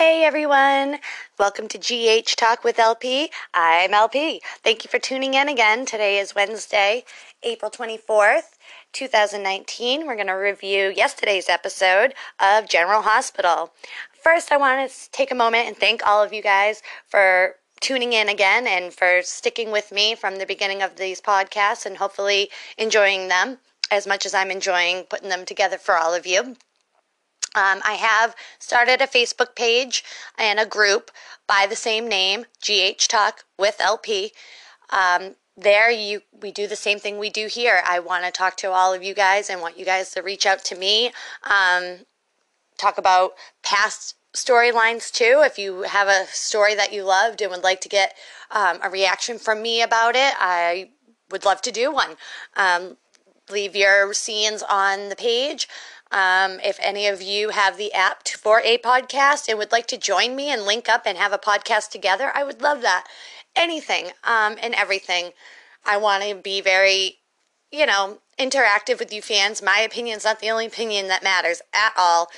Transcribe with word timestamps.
Hey 0.00 0.24
everyone, 0.24 0.98
welcome 1.38 1.68
to 1.68 1.76
GH 1.76 2.34
Talk 2.34 2.64
with 2.64 2.78
LP. 2.78 3.30
I'm 3.52 3.92
LP. 3.92 4.40
Thank 4.64 4.82
you 4.82 4.88
for 4.88 4.98
tuning 4.98 5.34
in 5.34 5.46
again. 5.46 5.84
Today 5.84 6.18
is 6.18 6.34
Wednesday, 6.34 7.04
April 7.42 7.70
24th, 7.70 8.56
2019. 8.94 10.06
We're 10.06 10.14
going 10.14 10.28
to 10.28 10.32
review 10.32 10.90
yesterday's 10.96 11.50
episode 11.50 12.14
of 12.40 12.66
General 12.66 13.02
Hospital. 13.02 13.74
First, 14.24 14.50
I 14.50 14.56
want 14.56 14.90
to 14.90 15.10
take 15.10 15.30
a 15.30 15.34
moment 15.34 15.68
and 15.68 15.76
thank 15.76 16.06
all 16.06 16.22
of 16.22 16.32
you 16.32 16.40
guys 16.40 16.80
for 17.06 17.56
tuning 17.82 18.14
in 18.14 18.30
again 18.30 18.66
and 18.66 18.94
for 18.94 19.20
sticking 19.20 19.70
with 19.70 19.92
me 19.92 20.14
from 20.14 20.38
the 20.38 20.46
beginning 20.46 20.80
of 20.80 20.96
these 20.96 21.20
podcasts 21.20 21.84
and 21.84 21.98
hopefully 21.98 22.48
enjoying 22.78 23.28
them 23.28 23.58
as 23.90 24.06
much 24.06 24.24
as 24.24 24.32
I'm 24.32 24.50
enjoying 24.50 25.04
putting 25.10 25.28
them 25.28 25.44
together 25.44 25.76
for 25.76 25.98
all 25.98 26.14
of 26.14 26.26
you. 26.26 26.56
Um, 27.54 27.80
I 27.84 27.94
have 27.94 28.36
started 28.58 29.00
a 29.00 29.06
Facebook 29.06 29.56
page 29.56 30.04
and 30.38 30.60
a 30.60 30.66
group 30.66 31.10
by 31.46 31.66
the 31.68 31.76
same 31.76 32.08
name, 32.08 32.46
GH 32.62 33.08
Talk 33.08 33.44
with 33.58 33.76
LP. 33.80 34.32
Um, 34.90 35.34
there 35.56 35.90
you 35.90 36.22
we 36.40 36.52
do 36.52 36.66
the 36.66 36.76
same 36.76 36.98
thing 36.98 37.18
we 37.18 37.28
do 37.28 37.46
here. 37.46 37.82
I 37.86 37.98
want 37.98 38.24
to 38.24 38.30
talk 38.30 38.56
to 38.58 38.70
all 38.70 38.94
of 38.94 39.02
you 39.02 39.14
guys 39.14 39.50
and 39.50 39.60
want 39.60 39.78
you 39.78 39.84
guys 39.84 40.10
to 40.12 40.22
reach 40.22 40.46
out 40.46 40.64
to 40.66 40.76
me. 40.76 41.12
Um, 41.44 42.06
talk 42.78 42.98
about 42.98 43.32
past 43.62 44.14
storylines 44.32 45.10
too. 45.10 45.42
If 45.44 45.58
you 45.58 45.82
have 45.82 46.08
a 46.08 46.26
story 46.28 46.74
that 46.76 46.92
you 46.92 47.02
loved 47.04 47.42
and 47.42 47.50
would 47.50 47.64
like 47.64 47.80
to 47.82 47.88
get 47.88 48.14
um, 48.50 48.78
a 48.82 48.88
reaction 48.88 49.38
from 49.38 49.60
me 49.60 49.82
about 49.82 50.14
it, 50.14 50.32
I 50.38 50.90
would 51.30 51.44
love 51.44 51.60
to 51.62 51.72
do 51.72 51.92
one. 51.92 52.16
Leave 53.50 53.76
your 53.76 54.12
scenes 54.14 54.62
on 54.68 55.08
the 55.08 55.16
page. 55.16 55.68
Um, 56.12 56.58
if 56.64 56.78
any 56.80 57.06
of 57.06 57.22
you 57.22 57.50
have 57.50 57.76
the 57.76 57.92
app 57.92 58.26
for 58.28 58.60
a 58.64 58.78
podcast 58.78 59.48
and 59.48 59.58
would 59.58 59.70
like 59.70 59.86
to 59.88 59.96
join 59.96 60.34
me 60.34 60.48
and 60.48 60.62
link 60.62 60.88
up 60.88 61.02
and 61.06 61.16
have 61.16 61.32
a 61.32 61.38
podcast 61.38 61.90
together, 61.90 62.32
I 62.34 62.42
would 62.42 62.60
love 62.60 62.82
that. 62.82 63.06
Anything 63.54 64.06
um, 64.24 64.56
and 64.62 64.74
everything. 64.74 65.30
I 65.84 65.96
want 65.96 66.24
to 66.24 66.34
be 66.34 66.60
very, 66.60 67.18
you 67.70 67.86
know, 67.86 68.18
interactive 68.38 68.98
with 68.98 69.12
you 69.12 69.22
fans. 69.22 69.62
My 69.62 69.78
opinion 69.80 70.16
is 70.16 70.24
not 70.24 70.40
the 70.40 70.50
only 70.50 70.66
opinion 70.66 71.08
that 71.08 71.22
matters 71.22 71.62
at 71.72 71.92
all. 71.96 72.28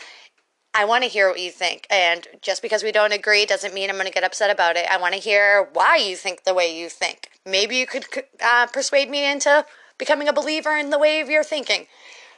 I 0.74 0.84
want 0.84 1.04
to 1.04 1.10
hear 1.10 1.28
what 1.28 1.40
you 1.40 1.50
think. 1.50 1.86
And 1.90 2.26
just 2.40 2.62
because 2.62 2.82
we 2.82 2.92
don't 2.92 3.12
agree 3.12 3.44
doesn't 3.44 3.74
mean 3.74 3.90
I'm 3.90 3.96
going 3.96 4.06
to 4.06 4.12
get 4.12 4.24
upset 4.24 4.50
about 4.50 4.76
it. 4.76 4.86
I 4.90 4.96
want 4.96 5.14
to 5.14 5.20
hear 5.20 5.68
why 5.72 5.96
you 5.96 6.16
think 6.16 6.44
the 6.44 6.54
way 6.54 6.78
you 6.78 6.88
think. 6.88 7.30
Maybe 7.44 7.76
you 7.76 7.86
could 7.86 8.06
uh, 8.42 8.66
persuade 8.66 9.10
me 9.10 9.30
into 9.30 9.66
becoming 10.02 10.26
a 10.26 10.32
believer 10.32 10.76
in 10.76 10.90
the 10.90 10.98
way 10.98 11.20
of 11.20 11.30
your 11.30 11.44
thinking. 11.44 11.86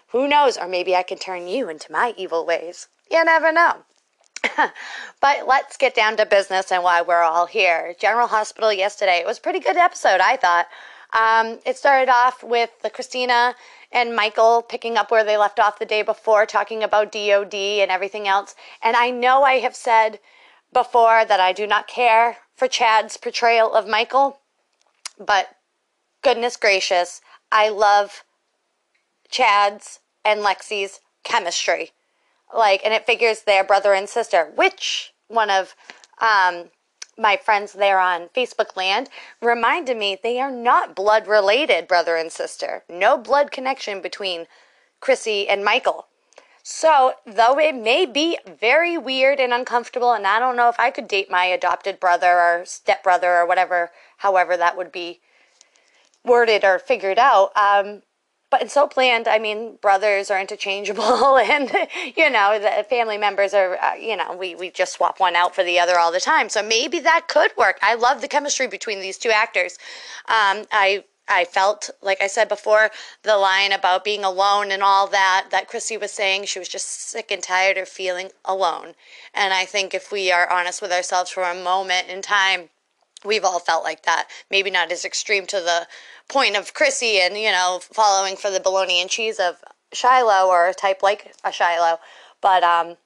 Who 0.09 0.29
knows? 0.29 0.59
Or 0.59 0.69
maybe 0.69 0.95
I 0.95 1.03
can 1.03 1.17
turn 1.17 1.49
you 1.49 1.71
into 1.71 1.91
my 1.91 2.13
evil 2.15 2.45
ways. 2.45 2.89
You 3.11 3.25
never 3.25 3.53
know. 3.53 3.85
but 5.23 5.49
let's 5.49 5.79
get 5.79 5.95
down 5.95 6.19
to 6.19 6.27
business 6.27 6.71
and 6.71 6.83
why 6.83 7.01
we're 7.01 7.23
all 7.23 7.47
here. 7.47 7.95
General 7.99 8.27
Hospital 8.27 8.71
yesterday. 8.71 9.21
It 9.21 9.27
was 9.27 9.39
a 9.39 9.41
pretty 9.41 9.61
good 9.61 9.79
episode, 9.79 10.21
I 10.21 10.37
thought. 10.37 10.67
Um, 11.15 11.59
it 11.65 11.79
started 11.79 12.11
off 12.13 12.45
with 12.45 12.69
the 12.83 12.91
Kristina 12.91 13.55
and 13.91 14.15
Michael 14.15 14.61
picking 14.61 14.99
up 14.99 15.11
where 15.11 15.25
they 15.25 15.39
left 15.39 15.59
off 15.59 15.79
the 15.79 15.87
day 15.87 16.03
before, 16.03 16.45
talking 16.45 16.83
about 16.83 17.13
DOD 17.13 17.55
and 17.55 17.91
everything 17.91 18.29
else. 18.29 18.55
And 18.83 18.95
I 18.95 19.11
know 19.11 19.43
I 19.43 19.55
have 19.61 19.75
said 19.75 20.21
before 20.71 21.25
that 21.25 21.41
I 21.41 21.55
do 21.55 21.67
not 21.67 21.89
care 21.89 22.37
for 22.55 22.69
Chad's 22.69 23.17
portrayal 23.17 23.73
of 23.73 23.89
Michael, 23.89 24.41
but 25.19 25.49
goodness 26.23 26.57
gracious, 26.57 27.23
I 27.55 27.69
love 27.69 28.25
Chad's 29.31 30.01
and 30.25 30.41
Lexi's 30.41 30.99
chemistry. 31.23 31.93
Like, 32.53 32.81
and 32.85 32.93
it 32.93 33.07
figures 33.07 33.43
they're 33.43 33.63
brother 33.63 33.95
and 33.95 34.09
sister, 34.09 34.51
which 34.57 35.15
one 35.29 35.51
of 35.51 35.77
um, 36.21 36.71
my 37.17 37.37
friends 37.37 37.73
there 37.73 38.01
on 38.01 38.29
Facebook 38.35 38.77
land 38.77 39.09
reminded 39.41 39.97
me 39.97 40.19
they 40.21 40.41
are 40.41 40.51
not 40.51 40.97
blood 40.97 41.29
related, 41.29 41.87
brother 41.87 42.17
and 42.17 42.33
sister. 42.33 42.83
No 42.89 43.17
blood 43.17 43.53
connection 43.53 44.03
between 44.03 44.47
Chrissy 44.99 45.49
and 45.49 45.65
Michael. 45.65 46.09
So, 46.65 47.13
though 47.25 47.59
it 47.59 47.77
may 47.77 48.05
be 48.05 48.37
very 48.59 48.99
weird 48.99 49.39
and 49.39 49.53
uncomfortable, 49.53 50.13
and 50.13 50.27
I 50.27 50.41
don't 50.41 50.57
know 50.57 50.71
if 50.71 50.81
I 50.81 50.91
could 50.91 51.07
date 51.07 51.31
my 51.31 51.45
adopted 51.45 52.01
brother 52.01 52.41
or 52.41 52.65
stepbrother 52.65 53.37
or 53.37 53.47
whatever, 53.47 53.93
however 54.19 54.57
that 54.57 54.77
would 54.77 54.91
be 54.91 55.21
worded 56.25 56.65
or 56.65 56.79
figured 56.79 57.19
out, 57.19 57.57
um, 57.57 58.03
but 58.51 58.63
in 58.63 58.69
soap 58.69 58.97
land. 58.97 59.27
I 59.27 59.39
mean 59.39 59.77
brothers 59.83 60.31
are 60.31 60.41
interchangeable 60.41 61.37
and 61.39 61.71
you 62.17 62.31
know 62.31 62.59
the 62.59 62.85
family 62.89 63.19
members 63.19 63.53
are 63.53 63.77
uh, 63.79 63.95
you 63.95 64.17
know 64.17 64.37
we, 64.37 64.55
we 64.55 64.71
just 64.71 64.93
swap 64.93 65.19
one 65.21 65.37
out 65.37 65.55
for 65.55 65.65
the 65.65 65.79
other 65.79 65.99
all 65.99 66.13
the 66.13 66.21
time. 66.21 66.49
So 66.49 66.63
maybe 66.63 67.01
that 67.01 67.27
could 67.29 67.51
work. 67.57 67.79
I 67.83 67.95
love 67.95 68.21
the 68.21 68.29
chemistry 68.29 68.67
between 68.67 69.01
these 69.01 69.19
two 69.19 69.31
actors. 69.31 69.79
Um, 70.29 70.67
i 70.73 71.05
I 71.29 71.45
felt, 71.45 71.91
like 72.03 72.21
I 72.21 72.27
said 72.27 72.49
before, 72.49 72.91
the 73.23 73.37
line 73.39 73.73
about 73.73 74.05
being 74.05 74.25
alone 74.25 74.71
and 74.71 74.83
all 74.83 75.07
that, 75.09 75.47
that 75.51 75.69
Chrissy 75.69 75.97
was 75.97 76.13
saying, 76.13 76.45
she 76.45 76.59
was 76.59 76.69
just 76.69 76.87
sick 76.87 77.31
and 77.31 77.43
tired 77.43 77.79
of 77.79 77.89
feeling 77.89 78.31
alone. 78.45 78.95
And 79.33 79.55
I 79.55 79.65
think 79.65 79.95
if 79.95 80.13
we 80.13 80.31
are 80.31 80.51
honest 80.51 80.83
with 80.83 80.93
ourselves 80.93 81.31
for 81.31 81.45
a 81.45 81.55
moment 81.55 82.09
in 82.09 82.21
time, 82.21 82.69
we've 83.25 83.45
all 83.45 83.59
felt 83.59 83.85
like 83.85 84.05
that. 84.05 84.29
Maybe 84.51 84.71
not 84.71 84.93
as 84.93 85.05
extreme 85.05 85.47
to 85.47 85.57
the 85.57 85.87
point 86.29 86.57
of 86.57 86.75
Chrissy 86.75 87.21
and, 87.21 87.37
you 87.37 87.51
know, 87.51 87.81
following 87.83 88.37
for 88.37 88.51
the 88.51 88.61
bologna 88.61 89.01
and 89.01 89.11
cheese 89.11 89.39
of 89.39 89.63
Shiloh 89.93 90.49
or 90.49 90.69
a 90.69 90.75
type 90.75 91.03
like 91.03 91.35
a 91.45 91.53
Shiloh. 91.53 91.99
But 92.41 92.63
um, 92.63 92.97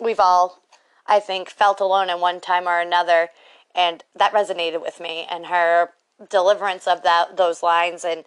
we've 0.00 0.20
all, 0.20 0.62
I 1.06 1.20
think, 1.20 1.50
felt 1.50 1.80
alone 1.80 2.10
in 2.10 2.20
one 2.20 2.40
time 2.40 2.66
or 2.66 2.80
another. 2.80 3.30
And 3.74 4.04
that 4.14 4.32
resonated 4.32 4.80
with 4.80 5.00
me 5.00 5.26
and 5.30 5.46
her 5.46 5.90
deliverance 6.30 6.86
of 6.86 7.02
that 7.02 7.36
those 7.36 7.62
lines. 7.62 8.04
And 8.04 8.24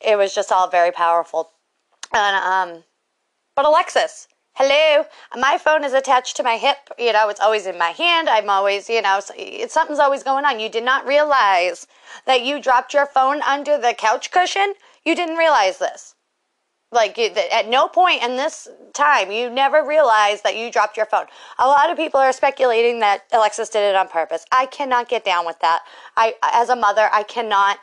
it 0.00 0.16
was 0.16 0.34
just 0.34 0.50
all 0.50 0.68
very 0.68 0.90
powerful. 0.90 1.50
And, 2.12 2.36
um, 2.36 2.84
but 3.54 3.66
Alexis, 3.66 4.26
hello 4.54 5.04
my 5.38 5.56
phone 5.56 5.84
is 5.84 5.92
attached 5.92 6.36
to 6.36 6.42
my 6.42 6.56
hip 6.56 6.76
you 6.98 7.12
know 7.12 7.28
it's 7.28 7.40
always 7.40 7.66
in 7.66 7.78
my 7.78 7.90
hand 7.90 8.28
i'm 8.28 8.50
always 8.50 8.90
you 8.90 9.00
know 9.00 9.20
it's, 9.36 9.72
something's 9.72 9.98
always 9.98 10.22
going 10.22 10.44
on. 10.44 10.60
You 10.60 10.68
did 10.68 10.84
not 10.84 11.06
realize 11.06 11.86
that 12.26 12.42
you 12.42 12.60
dropped 12.60 12.94
your 12.94 13.06
phone 13.06 13.42
under 13.42 13.78
the 13.78 13.94
couch 13.96 14.30
cushion? 14.30 14.74
You 15.04 15.14
didn't 15.14 15.36
realize 15.36 15.78
this. 15.78 16.14
Like 16.92 17.18
at 17.18 17.68
no 17.68 17.86
point 17.86 18.22
in 18.22 18.36
this 18.36 18.66
time 18.94 19.30
you 19.30 19.48
never 19.48 19.86
realized 19.86 20.42
that 20.42 20.56
you 20.56 20.72
dropped 20.72 20.96
your 20.96 21.06
phone. 21.06 21.26
A 21.58 21.66
lot 21.66 21.90
of 21.90 21.96
people 21.96 22.18
are 22.18 22.32
speculating 22.32 22.98
that 23.00 23.22
alexis 23.32 23.68
did 23.68 23.88
it 23.88 23.94
on 23.94 24.08
purpose. 24.08 24.44
I 24.50 24.66
cannot 24.66 25.08
get 25.08 25.24
down 25.24 25.46
with 25.46 25.60
that. 25.60 25.82
I 26.16 26.34
as 26.52 26.68
a 26.68 26.76
mother 26.76 27.08
i 27.12 27.22
cannot 27.22 27.78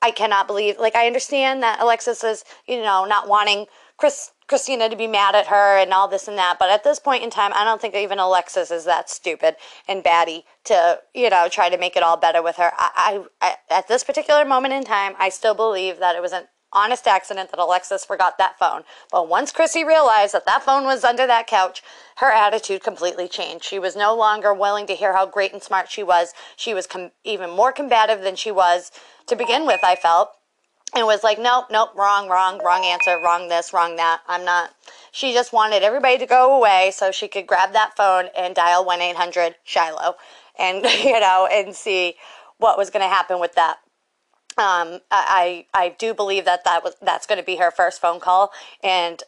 i 0.00 0.10
cannot 0.10 0.46
believe 0.46 0.78
like 0.78 0.96
i 0.96 1.06
understand 1.06 1.62
that 1.62 1.80
alexis 1.80 2.24
is 2.24 2.44
you 2.66 2.80
know 2.80 3.04
not 3.04 3.28
wanting 3.28 3.66
chris 3.96 4.30
Kristina 4.48 4.90
to 4.90 4.96
be 4.96 5.06
mad 5.06 5.34
at 5.34 5.48
her 5.48 5.78
and 5.78 5.92
all 5.92 6.08
this 6.08 6.26
and 6.26 6.38
that. 6.38 6.56
But 6.58 6.70
at 6.70 6.84
this 6.84 6.98
point 6.98 7.22
in 7.22 7.30
time, 7.30 7.52
I 7.54 7.64
don't 7.64 7.80
think 7.80 7.94
even 7.94 8.18
Alexis 8.18 8.70
is 8.70 8.84
that 8.84 9.10
stupid 9.10 9.56
and 9.86 10.02
batty 10.02 10.44
to, 10.64 11.00
you 11.14 11.30
know, 11.30 11.48
try 11.50 11.68
to 11.68 11.78
make 11.78 11.96
it 11.96 12.02
all 12.02 12.16
better 12.16 12.42
with 12.42 12.56
her. 12.56 12.72
I, 12.76 13.24
I, 13.40 13.56
at 13.70 13.88
this 13.88 14.04
particular 14.04 14.44
moment 14.44 14.74
in 14.74 14.84
time, 14.84 15.14
I 15.18 15.28
still 15.28 15.54
believe 15.54 15.98
that 15.98 16.16
it 16.16 16.22
was 16.22 16.32
an 16.32 16.44
honest 16.72 17.06
accident 17.06 17.50
that 17.50 17.60
Alexis 17.60 18.04
forgot 18.04 18.36
that 18.38 18.58
phone. 18.58 18.82
But 19.10 19.28
once 19.28 19.52
Chrissy 19.52 19.84
realized 19.84 20.34
that 20.34 20.46
that 20.46 20.62
phone 20.62 20.84
was 20.84 21.04
under 21.04 21.26
that 21.26 21.46
couch, 21.46 21.82
her 22.16 22.30
attitude 22.30 22.82
completely 22.82 23.28
changed. 23.28 23.64
She 23.64 23.78
was 23.78 23.96
no 23.96 24.14
longer 24.14 24.52
willing 24.52 24.86
to 24.86 24.94
hear 24.94 25.14
how 25.14 25.26
great 25.26 25.52
and 25.52 25.62
smart 25.62 25.90
she 25.90 26.02
was. 26.02 26.34
She 26.56 26.74
was 26.74 26.86
com- 26.86 27.12
even 27.24 27.50
more 27.50 27.72
combative 27.72 28.20
than 28.20 28.36
she 28.36 28.50
was 28.50 28.90
to 29.26 29.36
begin 29.36 29.66
with, 29.66 29.80
I 29.82 29.94
felt 29.94 30.30
and 30.94 31.06
was 31.06 31.22
like, 31.22 31.38
nope, 31.38 31.66
nope, 31.70 31.90
wrong, 31.96 32.28
wrong, 32.28 32.60
wrong 32.64 32.84
answer, 32.84 33.18
wrong 33.22 33.48
this, 33.48 33.72
wrong 33.72 33.96
that. 33.96 34.20
I'm 34.26 34.44
not. 34.44 34.74
She 35.12 35.32
just 35.32 35.52
wanted 35.52 35.82
everybody 35.82 36.18
to 36.18 36.26
go 36.26 36.56
away 36.56 36.92
so 36.94 37.10
she 37.10 37.28
could 37.28 37.46
grab 37.46 37.72
that 37.72 37.96
phone 37.96 38.26
and 38.36 38.54
dial 38.54 38.84
1 38.84 39.00
800 39.00 39.56
Shiloh 39.64 40.14
and, 40.58 40.84
you 41.04 41.20
know, 41.20 41.48
and 41.50 41.74
see 41.74 42.14
what 42.58 42.78
was 42.78 42.90
going 42.90 43.02
to 43.02 43.08
happen 43.08 43.40
with 43.40 43.54
that. 43.54 43.78
Um, 44.56 45.00
I, 45.12 45.66
I 45.72 45.94
do 45.98 46.14
believe 46.14 46.44
that, 46.46 46.64
that 46.64 46.82
was, 46.82 46.96
that's 47.00 47.26
going 47.26 47.38
to 47.38 47.44
be 47.44 47.56
her 47.56 47.70
first 47.70 48.00
phone 48.00 48.18
call. 48.18 48.50
And 48.82 49.22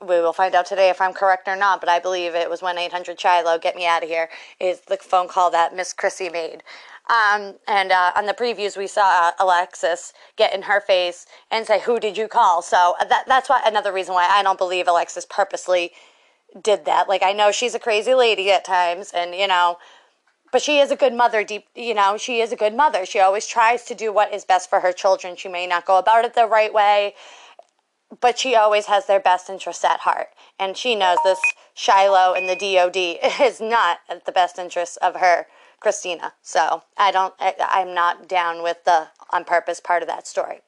we 0.00 0.20
will 0.20 0.32
find 0.32 0.54
out 0.54 0.66
today 0.66 0.90
if 0.90 1.00
I'm 1.00 1.12
correct 1.12 1.46
or 1.46 1.56
not, 1.56 1.80
but 1.80 1.88
I 1.88 2.00
believe 2.00 2.34
it 2.34 2.50
was 2.50 2.62
1 2.62 2.78
800 2.78 3.20
Shiloh, 3.20 3.58
get 3.58 3.76
me 3.76 3.86
out 3.86 4.02
of 4.02 4.08
here, 4.08 4.28
is 4.58 4.80
the 4.82 4.96
phone 4.96 5.28
call 5.28 5.50
that 5.52 5.74
Miss 5.76 5.92
Chrissy 5.92 6.28
made. 6.28 6.62
Um, 7.08 7.54
and 7.66 7.90
uh, 7.90 8.12
on 8.14 8.26
the 8.26 8.32
previews, 8.32 8.76
we 8.76 8.86
saw 8.86 9.32
Alexis 9.38 10.12
get 10.36 10.54
in 10.54 10.62
her 10.62 10.80
face 10.80 11.26
and 11.50 11.66
say, 11.66 11.80
"Who 11.80 11.98
did 11.98 12.16
you 12.16 12.28
call?" 12.28 12.62
So 12.62 12.94
uh, 13.00 13.04
that 13.06 13.24
that's 13.26 13.48
why 13.48 13.60
another 13.66 13.92
reason 13.92 14.14
why 14.14 14.28
I 14.28 14.42
don't 14.42 14.58
believe 14.58 14.86
Alexis 14.86 15.26
purposely 15.28 15.92
did 16.60 16.84
that. 16.84 17.08
Like 17.08 17.22
I 17.22 17.32
know 17.32 17.50
she's 17.50 17.74
a 17.74 17.80
crazy 17.80 18.14
lady 18.14 18.50
at 18.52 18.64
times, 18.64 19.10
and 19.12 19.34
you 19.34 19.48
know, 19.48 19.78
but 20.52 20.62
she 20.62 20.78
is 20.78 20.92
a 20.92 20.96
good 20.96 21.12
mother. 21.12 21.42
Deep, 21.42 21.66
you 21.74 21.92
know, 21.92 22.16
she 22.16 22.40
is 22.40 22.52
a 22.52 22.56
good 22.56 22.74
mother. 22.74 23.04
She 23.04 23.18
always 23.18 23.46
tries 23.48 23.84
to 23.86 23.96
do 23.96 24.12
what 24.12 24.32
is 24.32 24.44
best 24.44 24.70
for 24.70 24.80
her 24.80 24.92
children. 24.92 25.34
She 25.34 25.48
may 25.48 25.66
not 25.66 25.86
go 25.86 25.98
about 25.98 26.24
it 26.24 26.34
the 26.34 26.46
right 26.46 26.72
way, 26.72 27.14
but 28.20 28.38
she 28.38 28.54
always 28.54 28.86
has 28.86 29.06
their 29.06 29.20
best 29.20 29.50
interests 29.50 29.84
at 29.84 30.00
heart. 30.00 30.28
And 30.58 30.76
she 30.76 30.94
knows 30.94 31.18
this 31.24 31.40
Shiloh 31.74 32.34
and 32.34 32.48
the 32.48 32.54
DOD 32.54 33.40
is 33.42 33.60
not 33.60 33.98
at 34.08 34.24
the 34.24 34.32
best 34.32 34.56
interest 34.56 34.98
of 35.02 35.16
her 35.16 35.48
Kristina. 35.82 36.32
So 36.42 36.82
I 36.96 37.10
don't, 37.10 37.34
I, 37.38 37.54
I'm 37.60 37.94
not 37.94 38.28
down 38.28 38.62
with 38.62 38.84
the 38.84 39.08
on 39.30 39.44
purpose 39.44 39.80
part 39.80 40.02
of 40.02 40.08
that 40.08 40.26
story. 40.26 40.60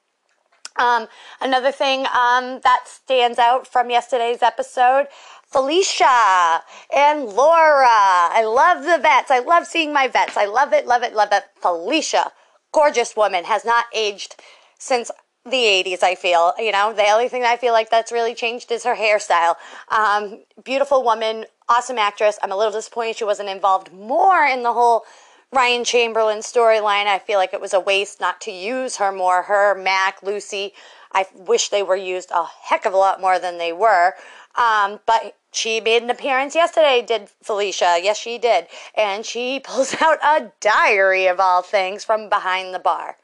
Um, 0.77 1.07
another 1.41 1.71
thing 1.71 2.01
um, 2.01 2.61
that 2.65 2.83
stands 2.87 3.39
out 3.39 3.67
from 3.67 3.91
yesterday's 3.91 4.43
episode 4.43 5.07
Felicia 5.47 6.65
and 6.95 7.27
Laura. 7.29 7.87
I 7.87 8.43
love 8.45 8.85
the 8.85 8.99
vets. 8.99 9.31
I 9.31 9.39
love 9.39 9.67
seeing 9.67 9.93
my 9.93 10.09
vets. 10.09 10.37
I 10.37 10.47
love 10.47 10.73
it, 10.73 10.85
love 10.85 11.05
it, 11.05 11.15
love 11.15 11.29
it. 11.31 11.45
Felicia, 11.61 12.33
gorgeous 12.73 13.15
woman, 13.15 13.45
has 13.45 13.65
not 13.65 13.85
aged 13.95 14.35
since 14.79 15.13
the 15.45 15.51
80s, 15.53 16.03
I 16.03 16.15
feel. 16.15 16.55
You 16.59 16.73
know, 16.73 16.93
the 16.93 17.09
only 17.11 17.29
thing 17.29 17.45
I 17.45 17.57
feel 17.57 17.73
like 17.73 17.91
that's 17.91 18.11
really 18.11 18.35
changed 18.35 18.73
is 18.73 18.85
her 18.85 18.97
hairstyle. 18.97 19.57
Um, 19.91 20.41
beautiful 20.65 21.03
woman, 21.05 21.45
awesome 21.69 21.99
actress. 21.99 22.39
I'm 22.43 22.53
a 22.53 22.57
little 22.57 22.73
disappointed 22.73 23.17
she 23.17 23.25
wasn't 23.25 23.51
involved 23.51 23.93
more 23.93 24.45
in 24.45 24.63
the 24.63 24.73
whole 24.73 25.05
Ryan 25.53 25.85
Chamberlain 25.85 26.39
storyline. 26.39 27.07
I 27.07 27.19
feel 27.19 27.39
like 27.39 27.53
it 27.53 27.61
was 27.61 27.75
a 27.75 27.81
waste 27.81 28.21
not 28.21 28.41
to 28.43 28.51
use 28.51 28.97
her 28.97 29.13
more. 29.13 29.43
Her, 29.43 29.75
Mac, 29.75 30.23
Lucy. 30.23 30.73
I 31.13 31.27
wish 31.35 31.69
they 31.69 31.83
were 31.83 31.97
used 31.97 32.31
a 32.33 32.45
heck 32.45 32.87
of 32.87 32.93
a 32.93 32.97
lot 32.97 33.21
more 33.21 33.39
than 33.39 33.59
they 33.59 33.73
were. 33.73 34.15
Um, 34.57 35.01
but 35.07 35.37
she 35.53 35.81
made 35.81 36.03
an 36.03 36.11
appearance 36.11 36.55
yesterday, 36.55 37.05
did 37.07 37.29
Felicia. 37.43 37.99
Yes, 38.03 38.19
she 38.19 38.39
did. 38.39 38.67
And 38.97 39.25
she 39.25 39.61
pulls 39.65 39.95
out 40.01 40.19
a 40.25 40.53
diary 40.61 41.27
of 41.27 41.39
all 41.39 41.63
things 41.63 42.03
from 42.03 42.29
behind 42.29 42.75
the 42.75 42.79
bar. 42.79 43.17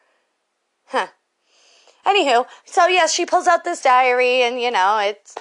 Huh. 0.87 1.08
Anywho, 2.06 2.47
so 2.64 2.87
yes, 2.87 3.12
she 3.12 3.26
pulls 3.26 3.47
out 3.47 3.64
this 3.64 3.82
diary, 3.82 4.43
and 4.43 4.61
you 4.61 4.70
know, 4.70 4.99
it's 4.99 5.35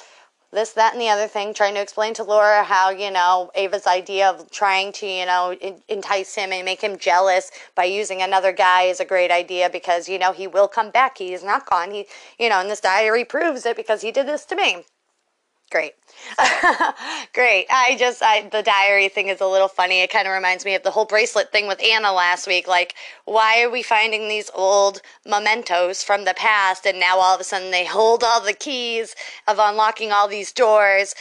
this, 0.52 0.74
that, 0.74 0.94
and 0.94 1.02
the 1.02 1.10
other 1.10 1.28
thing, 1.28 1.54
trying 1.54 1.76
to 1.76 1.82
explain 1.82 2.16
to 2.16 2.24
Laura 2.24 2.64
how, 2.64 2.90
you 2.90 3.12
know, 3.12 3.52
Ava's 3.54 3.86
idea 3.86 4.30
of 4.30 4.50
trying 4.50 4.92
to, 4.94 5.06
you 5.06 5.26
know, 5.26 5.56
entice 5.88 6.34
him 6.34 6.52
and 6.52 6.66
make 6.66 6.82
him 6.82 6.98
jealous 6.98 7.52
by 7.76 7.84
using 7.84 8.22
another 8.24 8.52
guy 8.52 8.84
is 8.84 9.00
a 9.00 9.06
great 9.06 9.30
idea 9.30 9.70
because, 9.70 10.10
you 10.10 10.18
know, 10.18 10.32
he 10.32 10.48
will 10.48 10.68
come 10.68 10.90
back. 10.90 11.20
He 11.20 11.34
is 11.34 11.44
not 11.44 11.70
gone. 11.70 11.92
He, 11.92 12.08
you 12.40 12.50
know, 12.50 12.60
and 12.60 12.70
this 12.70 12.82
diary 12.82 13.26
proves 13.26 13.64
it 13.66 13.76
because 13.76 14.02
he 14.02 14.12
did 14.12 14.28
this 14.28 14.44
to 14.46 14.56
me. 14.56 14.86
Great. 15.71 15.94
Great. 17.33 17.68
I 17.69 17.95
just, 17.98 18.24
I, 18.24 18.50
the 18.50 18.63
diary 18.63 19.07
thing 19.07 19.27
is 19.27 19.39
a 19.39 19.45
little 19.45 19.68
funny. 19.68 20.01
It 20.01 20.10
kind 20.10 20.27
of 20.27 20.33
reminds 20.33 20.66
me 20.66 20.74
of 20.74 20.81
the 20.81 20.89
whole 20.92 21.06
bracelet 21.06 21.51
thing 21.51 21.68
with 21.68 21.81
Anna 21.83 22.12
last 22.12 22.48
week. 22.48 22.68
Like, 22.68 22.95
why 23.25 23.62
are 23.62 23.69
we 23.69 23.83
finding 23.83 24.27
these 24.27 24.50
old 24.56 25.01
mementos 25.27 26.04
from 26.04 26.25
the 26.25 26.33
past 26.33 26.88
and 26.88 27.00
now 27.00 27.19
all 27.19 27.36
of 27.36 27.42
a 27.42 27.44
sudden 27.44 27.69
they 27.69 27.86
hold 27.86 28.24
all 28.24 28.42
the 28.42 28.54
keys 28.54 29.16
of 29.48 29.60
unlocking 29.60 30.12
all 30.12 30.27
these 30.27 30.51
doors 30.51 31.13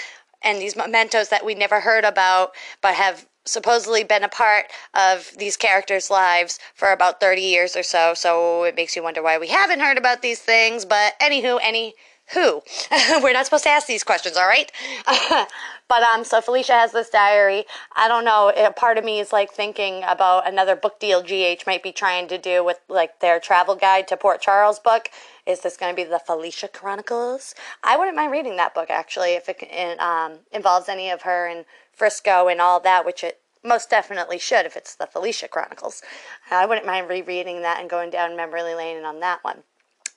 and 0.42 0.58
these 0.62 0.76
mementos 0.76 1.28
that 1.28 1.44
we 1.44 1.54
never 1.54 1.80
heard 1.80 2.04
about 2.04 2.52
but 2.80 2.94
have 2.94 3.26
supposedly 3.44 4.04
been 4.04 4.24
a 4.24 4.28
part 4.28 4.66
of 4.94 5.32
these 5.38 5.56
characters' 5.56 6.10
lives 6.10 6.58
for 6.74 6.92
about 6.92 7.20
30 7.20 7.40
years 7.40 7.76
or 7.76 7.82
so. 7.82 8.14
So 8.14 8.64
it 8.64 8.76
makes 8.76 8.94
you 8.94 9.02
wonder 9.02 9.22
why 9.22 9.38
we 9.38 9.48
haven't 9.48 9.80
heard 9.80 9.98
about 9.98 10.22
these 10.22 10.40
things. 10.40 10.84
But 10.84 11.18
anywho, 11.20 11.58
any 11.62 11.94
who? 12.34 12.62
We're 13.22 13.32
not 13.32 13.46
supposed 13.46 13.64
to 13.64 13.70
ask 13.70 13.86
these 13.86 14.04
questions, 14.04 14.36
all 14.36 14.46
right? 14.46 14.70
but 15.88 16.02
um, 16.02 16.25
so 16.25 16.40
Felicia 16.40 16.72
has 16.72 16.92
this 16.92 17.08
diary. 17.08 17.64
I 17.96 18.08
don't 18.08 18.25
know. 18.25 18.52
A 18.54 18.70
part 18.70 18.98
of 18.98 19.04
me 19.04 19.19
is 19.19 19.32
like 19.32 19.50
thinking 19.50 20.02
about 20.06 20.48
another 20.48 20.76
book 20.76 21.00
deal 21.00 21.22
GH 21.22 21.66
might 21.66 21.82
be 21.82 21.92
trying 21.92 22.28
to 22.28 22.38
do 22.38 22.62
with 22.64 22.80
like 22.88 23.20
their 23.20 23.40
travel 23.40 23.75
guide 23.75 24.08
to 24.08 24.16
Port 24.16 24.40
Charles 24.40 24.78
book. 24.78 25.10
Is 25.46 25.60
this 25.60 25.76
going 25.76 25.92
to 25.92 25.96
be 25.96 26.08
the 26.08 26.19
Felicia 26.19 26.69
Chronicles? 26.69 27.54
I 27.82 27.96
wouldn't 27.96 28.16
mind 28.16 28.32
reading 28.32 28.56
that 28.56 28.75
book 28.75 28.90
actually 28.90 29.32
if 29.32 29.48
it 29.48 29.98
um, 29.98 30.40
involves 30.52 30.88
any 30.88 31.10
of 31.10 31.22
her 31.22 31.46
and 31.46 31.64
Frisco 31.92 32.48
and 32.48 32.60
all 32.60 32.80
that, 32.80 33.06
which 33.06 33.25
it 33.25 33.40
most 33.64 33.90
definitely 33.90 34.38
should 34.38 34.66
if 34.66 34.76
it's 34.76 34.94
the 34.94 35.06
Felicia 35.06 35.48
Chronicles. 35.48 36.02
I 36.50 36.66
wouldn't 36.66 36.86
mind 36.86 37.08
rereading 37.08 37.62
that 37.62 37.80
and 37.80 37.90
going 37.90 38.10
down 38.10 38.36
memory 38.36 38.75
lane 38.75 39.04
on 39.04 39.20
that 39.20 39.42
one. 39.42 39.62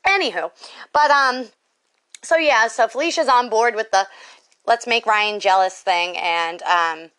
Anywho, 0.06 0.52
but 0.94 1.12
um, 1.12 1.48
so 2.24 2.38
yeah, 2.38 2.68
so 2.68 2.88
Felicia's 2.88 3.28
on 3.28 3.50
board 3.50 3.76
with 3.76 3.92
the 3.92 4.08
let's 4.66 4.88
make 4.88 5.06
Ryan 5.06 5.40
jealous 5.40 5.80
thing, 5.80 6.16
and 6.18 6.62
um, 6.64 7.12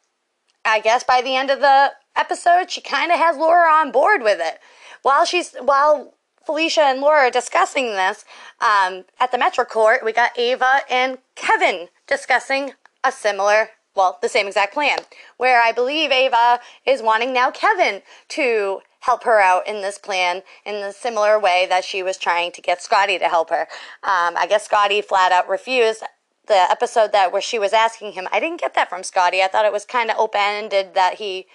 I 0.65 0.81
guess 0.81 1.05
by 1.05 1.23
the 1.23 1.37
end 1.37 1.51
of 1.51 1.61
the 1.61 1.93
episode, 2.17 2.71
she 2.71 2.81
kind 2.81 3.11
of 3.11 3.19
has 3.19 3.37
Laura 3.37 3.71
on 3.71 3.91
board 3.91 4.23
with 4.23 4.39
it. 4.41 4.59
While 5.03 5.25
she's 5.25 5.55
while 5.57 6.15
Felicia 6.45 6.83
and 6.83 7.01
Laura 7.01 7.27
are 7.27 7.31
discussing 7.31 7.87
this 7.87 8.25
um, 8.61 9.05
at 9.19 9.33
the 9.33 9.39
Metro 9.39 9.65
Court, 9.65 10.05
we 10.05 10.13
got 10.13 10.39
Ava 10.39 10.81
and 10.91 11.19
Kevin 11.35 11.89
discussing 12.07 12.73
a 13.05 13.13
similar, 13.13 13.71
well, 13.95 14.19
the 14.23 14.29
same 14.29 14.47
exact 14.47 14.75
plan, 14.75 14.99
where 15.37 15.61
I 15.63 15.73
believe 15.73 16.11
Ava 16.11 16.61
is 16.87 17.03
wanting 17.03 17.33
now 17.33 17.51
Kevin 17.51 18.03
to 18.31 18.81
help 19.03 19.25
her 19.25 19.41
out 19.41 19.67
in 19.67 19.83
this 19.83 19.99
plan 19.99 20.43
in 20.65 20.81
the 20.81 20.93
similar 20.93 21.39
way 21.39 21.67
that 21.69 21.85
she 21.85 22.03
was 22.03 22.17
trying 22.17 22.53
to 22.53 22.63
get 22.63 22.81
Scotty 22.81 23.19
to 23.19 23.29
help 23.29 23.51
her. 23.51 23.63
Um, 24.03 24.37
I 24.37 24.47
guess 24.49 24.65
Scotty 24.65 25.03
flat 25.03 25.33
out 25.33 25.49
refused 25.49 26.05
the 26.47 26.71
episode 26.71 27.13
that 27.13 27.33
where 27.33 27.43
she 27.43 27.59
was 27.59 27.73
asking 27.73 28.13
him. 28.13 28.29
I 28.33 28.41
didn't 28.41 28.61
get 28.61 28.75
that 28.75 28.89
from 28.89 29.03
Scotty. 29.03 29.43
I 29.43 29.49
thought 29.49 29.65
it 29.65 29.73
was 29.73 29.85
kind 29.85 30.11
of 30.11 30.19
open 30.19 30.41
ended 30.41 30.95
that 30.95 31.15
he 31.15 31.47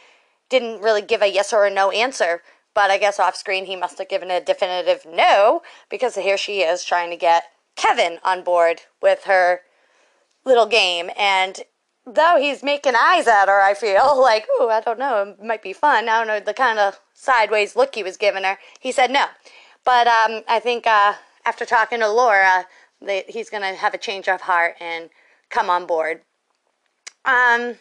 didn't 0.50 0.82
really 0.82 1.02
give 1.02 1.22
a 1.22 1.32
yes 1.32 1.54
or 1.54 1.66
a 1.66 1.74
no 1.74 1.90
answer. 1.92 2.42
But 2.74 2.92
I 2.92 2.98
guess 2.98 3.20
off 3.20 3.36
screen 3.36 3.66
he 3.66 3.76
must 3.76 3.98
have 3.98 4.10
given 4.10 4.30
a 4.30 4.42
definitive 4.42 5.06
no 5.10 5.62
because 5.90 6.16
here 6.16 6.38
she 6.38 6.60
is 6.60 6.84
trying 6.84 7.10
to 7.12 7.18
get 7.18 7.44
Kevin 7.76 8.20
on 8.24 8.44
board 8.44 8.82
with 9.02 9.24
her 9.24 9.62
little 10.46 10.68
game. 10.68 11.10
And 11.18 11.62
though 12.08 12.38
he's 12.40 12.64
making 12.64 12.96
eyes 12.96 13.28
at 13.28 13.48
her, 13.48 13.62
I 13.62 13.74
feel 13.74 14.20
like, 14.22 14.48
oh, 14.60 14.70
I 14.70 14.82
don't 14.82 15.00
know, 15.00 15.36
it 15.38 15.44
might 15.44 15.62
be 15.62 15.74
fun. 15.74 16.10
I 16.10 16.20
don't 16.20 16.28
know 16.28 16.40
the 16.40 16.54
kind 16.54 16.80
of 16.80 17.00
sideways 17.14 17.76
look 17.76 17.96
he 17.96 18.04
was 18.04 18.18
giving 18.18 18.44
her. 18.44 18.58
He 18.80 18.92
said 18.92 19.12
no. 19.12 19.26
But 19.84 20.08
um, 20.08 20.42
I 20.48 20.60
think 20.60 20.88
uh, 20.88 21.14
after 21.46 21.66
talking 21.66 22.00
to 22.00 22.10
Laura, 22.10 22.66
that 23.02 23.30
he's 23.30 23.50
going 23.50 23.64
to 23.64 23.80
have 23.80 23.94
a 23.94 23.98
change 23.98 24.28
of 24.28 24.42
heart 24.42 24.76
and 24.80 25.10
come 25.50 25.70
on 25.70 25.86
board. 25.86 26.22
Um, 27.26 27.76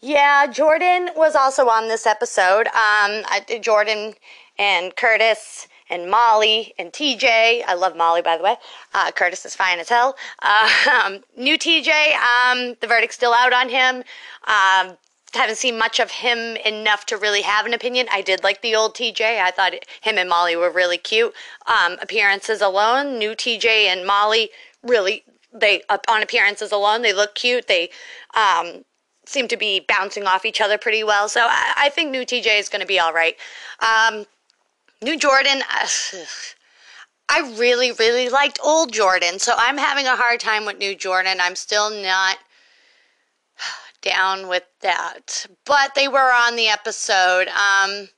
yeah, 0.00 0.46
Jordan 0.46 1.10
was 1.16 1.34
also 1.34 1.68
on 1.68 1.88
this 1.88 2.06
episode. 2.06 2.68
Um, 2.68 3.24
I, 3.26 3.60
Jordan 3.60 4.14
and 4.58 4.94
Curtis 4.96 5.68
and 5.90 6.10
Molly 6.10 6.74
and 6.78 6.92
TJ. 6.92 7.62
I 7.66 7.74
love 7.74 7.96
Molly, 7.96 8.22
by 8.22 8.36
the 8.36 8.42
way. 8.42 8.56
Uh, 8.94 9.10
Curtis 9.12 9.44
is 9.44 9.54
fine 9.54 9.78
as 9.78 9.88
hell. 9.88 10.16
Uh, 10.40 10.70
um, 11.04 11.20
new 11.36 11.58
TJ, 11.58 11.90
um, 12.14 12.76
the 12.80 12.86
verdict's 12.86 13.16
still 13.16 13.34
out 13.34 13.52
on 13.52 13.68
him. 13.68 14.04
Um, 14.46 14.96
haven't 15.34 15.56
seen 15.56 15.78
much 15.78 16.00
of 16.00 16.10
him 16.10 16.56
enough 16.56 17.04
to 17.06 17.16
really 17.16 17.42
have 17.42 17.66
an 17.66 17.74
opinion. 17.74 18.06
I 18.10 18.22
did 18.22 18.42
like 18.42 18.62
the 18.62 18.74
old 18.74 18.94
TJ. 18.94 19.40
I 19.40 19.50
thought 19.50 19.74
him 20.00 20.16
and 20.18 20.28
Molly 20.28 20.56
were 20.56 20.70
really 20.70 20.98
cute. 20.98 21.34
Um, 21.66 21.98
appearances 22.00 22.60
alone, 22.62 23.18
new 23.18 23.32
TJ 23.32 23.64
and 23.64 24.06
Molly 24.06 24.50
really 24.82 25.24
they 25.52 25.82
on 25.88 26.22
appearances 26.22 26.72
alone 26.72 27.02
they 27.02 27.12
look 27.12 27.34
cute. 27.34 27.68
They 27.68 27.90
um, 28.34 28.84
seem 29.26 29.48
to 29.48 29.56
be 29.56 29.80
bouncing 29.80 30.26
off 30.26 30.44
each 30.44 30.60
other 30.60 30.78
pretty 30.78 31.04
well. 31.04 31.28
So 31.28 31.40
I, 31.42 31.74
I 31.76 31.88
think 31.90 32.10
new 32.10 32.24
TJ 32.24 32.58
is 32.58 32.68
going 32.68 32.80
to 32.80 32.86
be 32.86 32.98
all 32.98 33.12
right. 33.12 33.36
Um, 33.80 34.26
New 35.00 35.16
Jordan, 35.16 35.62
uh, 35.72 35.88
I 37.28 37.54
really, 37.56 37.92
really 37.92 38.28
liked 38.28 38.58
old 38.64 38.92
Jordan, 38.92 39.38
so 39.38 39.54
I'm 39.56 39.78
having 39.78 40.06
a 40.06 40.16
hard 40.16 40.40
time 40.40 40.64
with 40.66 40.78
New 40.78 40.96
Jordan. 40.96 41.38
I'm 41.40 41.54
still 41.54 41.90
not 41.90 42.38
down 44.02 44.48
with 44.48 44.64
that. 44.80 45.46
But 45.64 45.94
they 45.94 46.08
were 46.08 46.32
on 46.32 46.56
the 46.56 46.68
episode. 46.68 47.48
Um, 47.48 48.08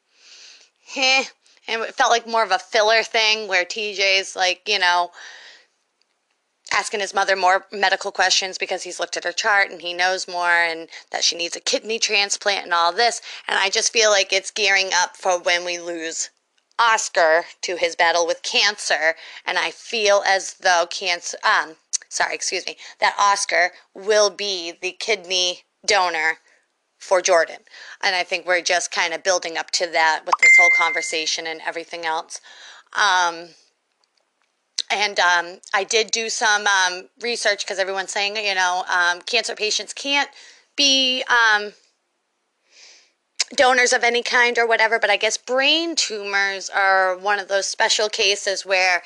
eh, 0.96 1.24
and 1.68 1.82
it 1.82 1.94
felt 1.94 2.10
like 2.10 2.26
more 2.26 2.42
of 2.42 2.50
a 2.50 2.58
filler 2.58 3.02
thing 3.02 3.46
where 3.46 3.64
TJ's 3.64 4.34
like, 4.34 4.62
you 4.66 4.78
know, 4.78 5.10
asking 6.72 7.00
his 7.00 7.12
mother 7.12 7.36
more 7.36 7.66
medical 7.72 8.12
questions 8.12 8.56
because 8.56 8.82
he's 8.82 9.00
looked 9.00 9.16
at 9.16 9.24
her 9.24 9.32
chart 9.32 9.70
and 9.70 9.82
he 9.82 9.92
knows 9.92 10.28
more 10.28 10.48
and 10.48 10.88
that 11.10 11.24
she 11.24 11.36
needs 11.36 11.56
a 11.56 11.60
kidney 11.60 11.98
transplant 11.98 12.64
and 12.64 12.72
all 12.72 12.92
this. 12.92 13.20
And 13.48 13.58
I 13.58 13.70
just 13.70 13.92
feel 13.92 14.10
like 14.10 14.32
it's 14.32 14.50
gearing 14.50 14.90
up 14.94 15.16
for 15.16 15.38
when 15.40 15.64
we 15.64 15.78
lose 15.78 16.30
Oscar 16.80 17.44
to 17.62 17.76
his 17.76 17.94
battle 17.94 18.26
with 18.26 18.42
cancer, 18.42 19.14
and 19.44 19.58
I 19.58 19.70
feel 19.70 20.22
as 20.26 20.54
though 20.54 20.86
cancer, 20.90 21.36
um, 21.44 21.76
sorry, 22.08 22.34
excuse 22.34 22.66
me, 22.66 22.76
that 23.00 23.14
Oscar 23.18 23.72
will 23.94 24.30
be 24.30 24.72
the 24.80 24.92
kidney 24.92 25.60
donor 25.86 26.38
for 26.98 27.20
Jordan. 27.20 27.58
And 28.02 28.16
I 28.16 28.22
think 28.22 28.46
we're 28.46 28.62
just 28.62 28.90
kind 28.90 29.12
of 29.12 29.22
building 29.22 29.58
up 29.58 29.70
to 29.72 29.86
that 29.88 30.22
with 30.24 30.34
this 30.40 30.56
whole 30.58 30.70
conversation 30.76 31.46
and 31.46 31.60
everything 31.66 32.04
else. 32.06 32.40
Um, 32.92 33.48
and 34.90 35.20
um, 35.20 35.60
I 35.72 35.84
did 35.84 36.10
do 36.10 36.28
some 36.28 36.66
um, 36.66 37.08
research 37.20 37.64
because 37.64 37.78
everyone's 37.78 38.10
saying, 38.10 38.36
you 38.36 38.54
know, 38.54 38.84
um, 38.90 39.20
cancer 39.22 39.54
patients 39.54 39.92
can't 39.92 40.28
be 40.76 41.22
um, 41.28 41.72
donors 43.56 43.92
of 43.92 44.04
any 44.04 44.22
kind 44.22 44.58
or 44.58 44.66
whatever, 44.66 44.98
but 44.98 45.10
I 45.10 45.16
guess 45.16 45.36
brain 45.36 45.96
tumors 45.96 46.70
are 46.70 47.16
one 47.16 47.38
of 47.38 47.48
those 47.48 47.66
special 47.66 48.08
cases 48.08 48.64
where 48.64 49.02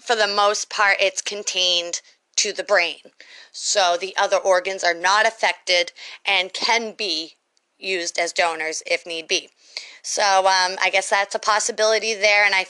for 0.00 0.16
the 0.16 0.26
most 0.26 0.70
part, 0.70 0.96
it's 1.00 1.20
contained 1.20 2.00
to 2.36 2.52
the 2.52 2.64
brain. 2.64 3.00
So 3.52 3.96
the 4.00 4.16
other 4.16 4.36
organs 4.36 4.84
are 4.84 4.94
not 4.94 5.26
affected 5.26 5.92
and 6.24 6.52
can 6.52 6.92
be 6.92 7.36
used 7.78 8.18
as 8.18 8.32
donors 8.32 8.82
if 8.86 9.06
need 9.06 9.28
be. 9.28 9.50
So 10.02 10.22
um, 10.22 10.76
I 10.80 10.90
guess 10.90 11.10
that's 11.10 11.34
a 11.34 11.40
possibility 11.40 12.14
there. 12.14 12.44
And 12.44 12.54
I, 12.54 12.66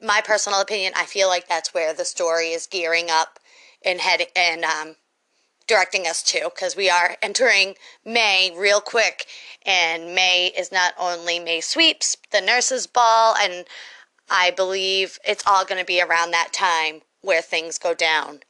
my 0.00 0.20
personal 0.24 0.60
opinion, 0.60 0.92
I 0.96 1.04
feel 1.04 1.28
like 1.28 1.48
that's 1.48 1.74
where 1.74 1.92
the 1.92 2.04
story 2.04 2.48
is 2.48 2.66
gearing 2.66 3.10
up 3.10 3.38
and 3.84 4.00
heading 4.00 4.28
and 4.34 4.64
um, 4.64 4.96
directing 5.66 6.06
us 6.06 6.22
to, 6.22 6.50
because 6.54 6.76
we 6.76 6.90
are 6.90 7.16
entering 7.22 7.74
May 8.04 8.52
real 8.56 8.80
quick, 8.80 9.26
and 9.64 10.14
May 10.14 10.52
is 10.56 10.70
not 10.70 10.94
only 10.98 11.38
May 11.38 11.60
sweeps, 11.60 12.16
the 12.30 12.40
nurses' 12.40 12.86
ball, 12.86 13.34
and 13.40 13.64
I 14.30 14.50
believe 14.50 15.18
it's 15.26 15.44
all 15.46 15.64
going 15.64 15.80
to 15.80 15.86
be 15.86 16.02
around 16.02 16.30
that 16.30 16.52
time 16.52 17.02
where 17.22 17.42
things 17.42 17.78
go 17.78 17.94
down 17.94 18.40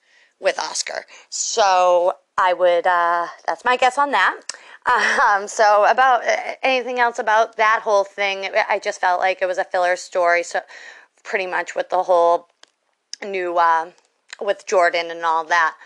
with 0.40 0.58
Oscar. 0.58 1.06
So 1.30 2.14
I 2.36 2.52
would, 2.52 2.86
uh, 2.86 3.28
that's 3.46 3.64
my 3.64 3.76
guess 3.76 3.96
on 3.96 4.10
that. 4.10 4.40
Um, 4.86 5.48
so 5.48 5.86
about 5.88 6.24
uh, 6.24 6.54
anything 6.62 6.98
else 6.98 7.18
about 7.18 7.56
that 7.56 7.80
whole 7.82 8.04
thing, 8.04 8.48
I 8.68 8.78
just 8.78 9.00
felt 9.00 9.20
like 9.20 9.40
it 9.40 9.46
was 9.46 9.58
a 9.58 9.64
filler 9.64 9.96
story. 9.96 10.42
So 10.42 10.60
pretty 11.22 11.46
much 11.46 11.74
with 11.74 11.88
the 11.88 12.02
whole 12.02 12.48
new, 13.24 13.56
uh, 13.56 13.92
with 14.40 14.66
Jordan 14.66 15.10
and 15.10 15.24
all 15.24 15.44
that. 15.44 15.76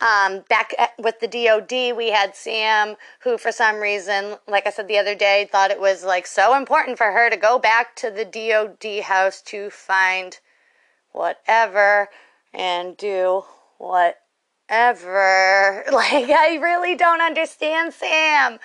Um, 0.00 0.40
back 0.48 0.74
at, 0.78 0.90
with 0.98 1.20
the 1.20 1.28
DOD, 1.28 1.96
we 1.96 2.10
had 2.10 2.34
Sam, 2.34 2.96
who 3.20 3.38
for 3.38 3.52
some 3.52 3.76
reason, 3.76 4.36
like 4.48 4.66
I 4.66 4.70
said 4.70 4.88
the 4.88 4.98
other 4.98 5.14
day, 5.14 5.48
thought 5.50 5.70
it 5.70 5.80
was 5.80 6.04
like 6.04 6.26
so 6.26 6.56
important 6.56 6.98
for 6.98 7.12
her 7.12 7.30
to 7.30 7.36
go 7.36 7.58
back 7.58 7.94
to 7.96 8.10
the 8.10 8.24
DOD 8.24 9.04
house 9.04 9.40
to 9.42 9.70
find 9.70 10.38
whatever 11.12 12.08
and 12.52 12.96
do 12.96 13.44
whatever. 13.78 14.14
Like, 15.92 16.30
I 16.30 16.56
really 16.56 16.96
don't 16.96 17.20
understand 17.20 17.92
Sam. 17.92 18.58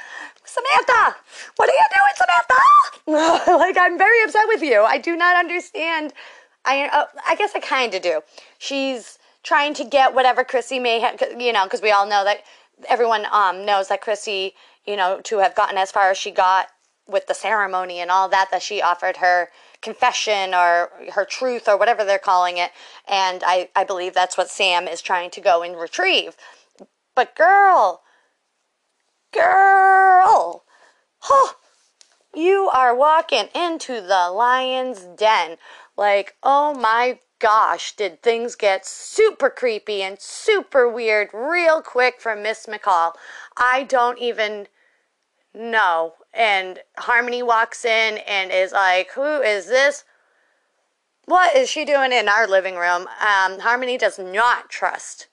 Samantha, 0.46 1.16
what 1.58 1.70
are 1.70 1.74
you 1.74 1.86
doing, 1.94 2.16
Samantha? 2.16 3.52
like, 3.60 3.78
I'm 3.78 3.98
very 3.98 4.24
upset 4.24 4.46
with 4.48 4.64
you. 4.64 4.82
I 4.82 4.98
do 4.98 5.16
not 5.18 5.36
understand. 5.36 6.14
I, 6.64 6.88
uh, 6.88 7.06
I 7.28 7.36
guess 7.36 7.52
I 7.54 7.60
kind 7.60 7.94
of 7.94 8.02
do. 8.02 8.22
She's 8.58 9.19
trying 9.44 9.74
to 9.76 9.84
get 9.84 10.14
whatever 10.14 10.44
Chrissy 10.44 10.80
may 10.80 11.00
have, 11.00 11.22
you 11.38 11.54
know, 11.54 11.64
because 11.64 11.82
we 11.82 11.92
all 11.92 12.08
know 12.08 12.24
that 12.24 12.44
everyone 12.88 13.26
um, 13.32 13.66
knows 13.66 13.88
that 13.88 14.02
Chrissy, 14.02 14.54
you 14.86 14.96
know, 14.96 15.22
to 15.26 15.40
have 15.40 15.56
gotten 15.56 15.78
as 15.78 15.92
far 15.92 16.12
as 16.12 16.18
she 16.18 16.32
got 16.32 16.68
with 17.08 17.28
the 17.28 17.34
ceremony 17.34 18.00
and 18.00 18.12
all 18.12 18.30
that, 18.30 18.50
that 18.52 18.62
she 18.62 18.82
offered 18.82 19.18
her 19.18 19.50
confession 19.82 20.54
or 20.54 20.92
her 21.14 21.26
truth 21.26 21.68
or 21.68 21.78
whatever 21.78 22.06
they're 22.06 22.20
calling 22.20 22.58
it. 22.58 22.72
And 23.08 23.44
I, 23.46 23.70
I 23.76 23.84
believe 23.84 24.14
that's 24.14 24.38
what 24.38 24.50
Sam 24.50 24.88
is 24.88 25.02
trying 25.02 25.32
to 25.32 25.42
go 25.42 25.64
and 25.64 25.78
retrieve. 25.78 26.36
But 27.16 27.36
girl, 27.36 28.02
girl, 29.34 30.64
huh, 31.20 31.54
you 32.34 32.70
are 32.74 32.96
walking 32.96 33.48
into 33.56 34.02
the 34.02 34.30
lion's 34.32 35.02
den. 35.02 35.58
Like, 35.98 36.36
oh 36.44 36.74
my 36.74 37.20
gosh, 37.40 37.96
did 37.96 38.22
things 38.22 38.56
get 38.56 38.86
super 38.86 39.50
creepy 39.50 40.02
and 40.02 40.20
super 40.20 40.88
weird 40.88 41.30
real 41.34 41.82
quick 41.82 42.20
from 42.20 42.44
Miss 42.44 42.66
McCall. 42.66 43.14
I 43.58 43.84
don't 43.84 44.20
even 44.20 44.68
know. 45.54 46.14
And 46.34 46.80
Harmony 46.98 47.42
walks 47.42 47.86
in 47.86 48.20
and 48.20 48.52
is 48.52 48.72
like, 48.72 49.12
Who 49.14 49.42
is 49.42 49.68
this? 49.68 50.04
What 51.26 51.56
is 51.56 51.70
she 51.70 51.86
doing 51.86 52.12
in 52.12 52.28
our 52.28 52.48
living 52.48 52.76
room? 52.76 53.08
Um, 53.22 53.60
Harmony 53.60 53.98
does 53.98 54.18
not 54.18 54.70
trust, 54.70 55.28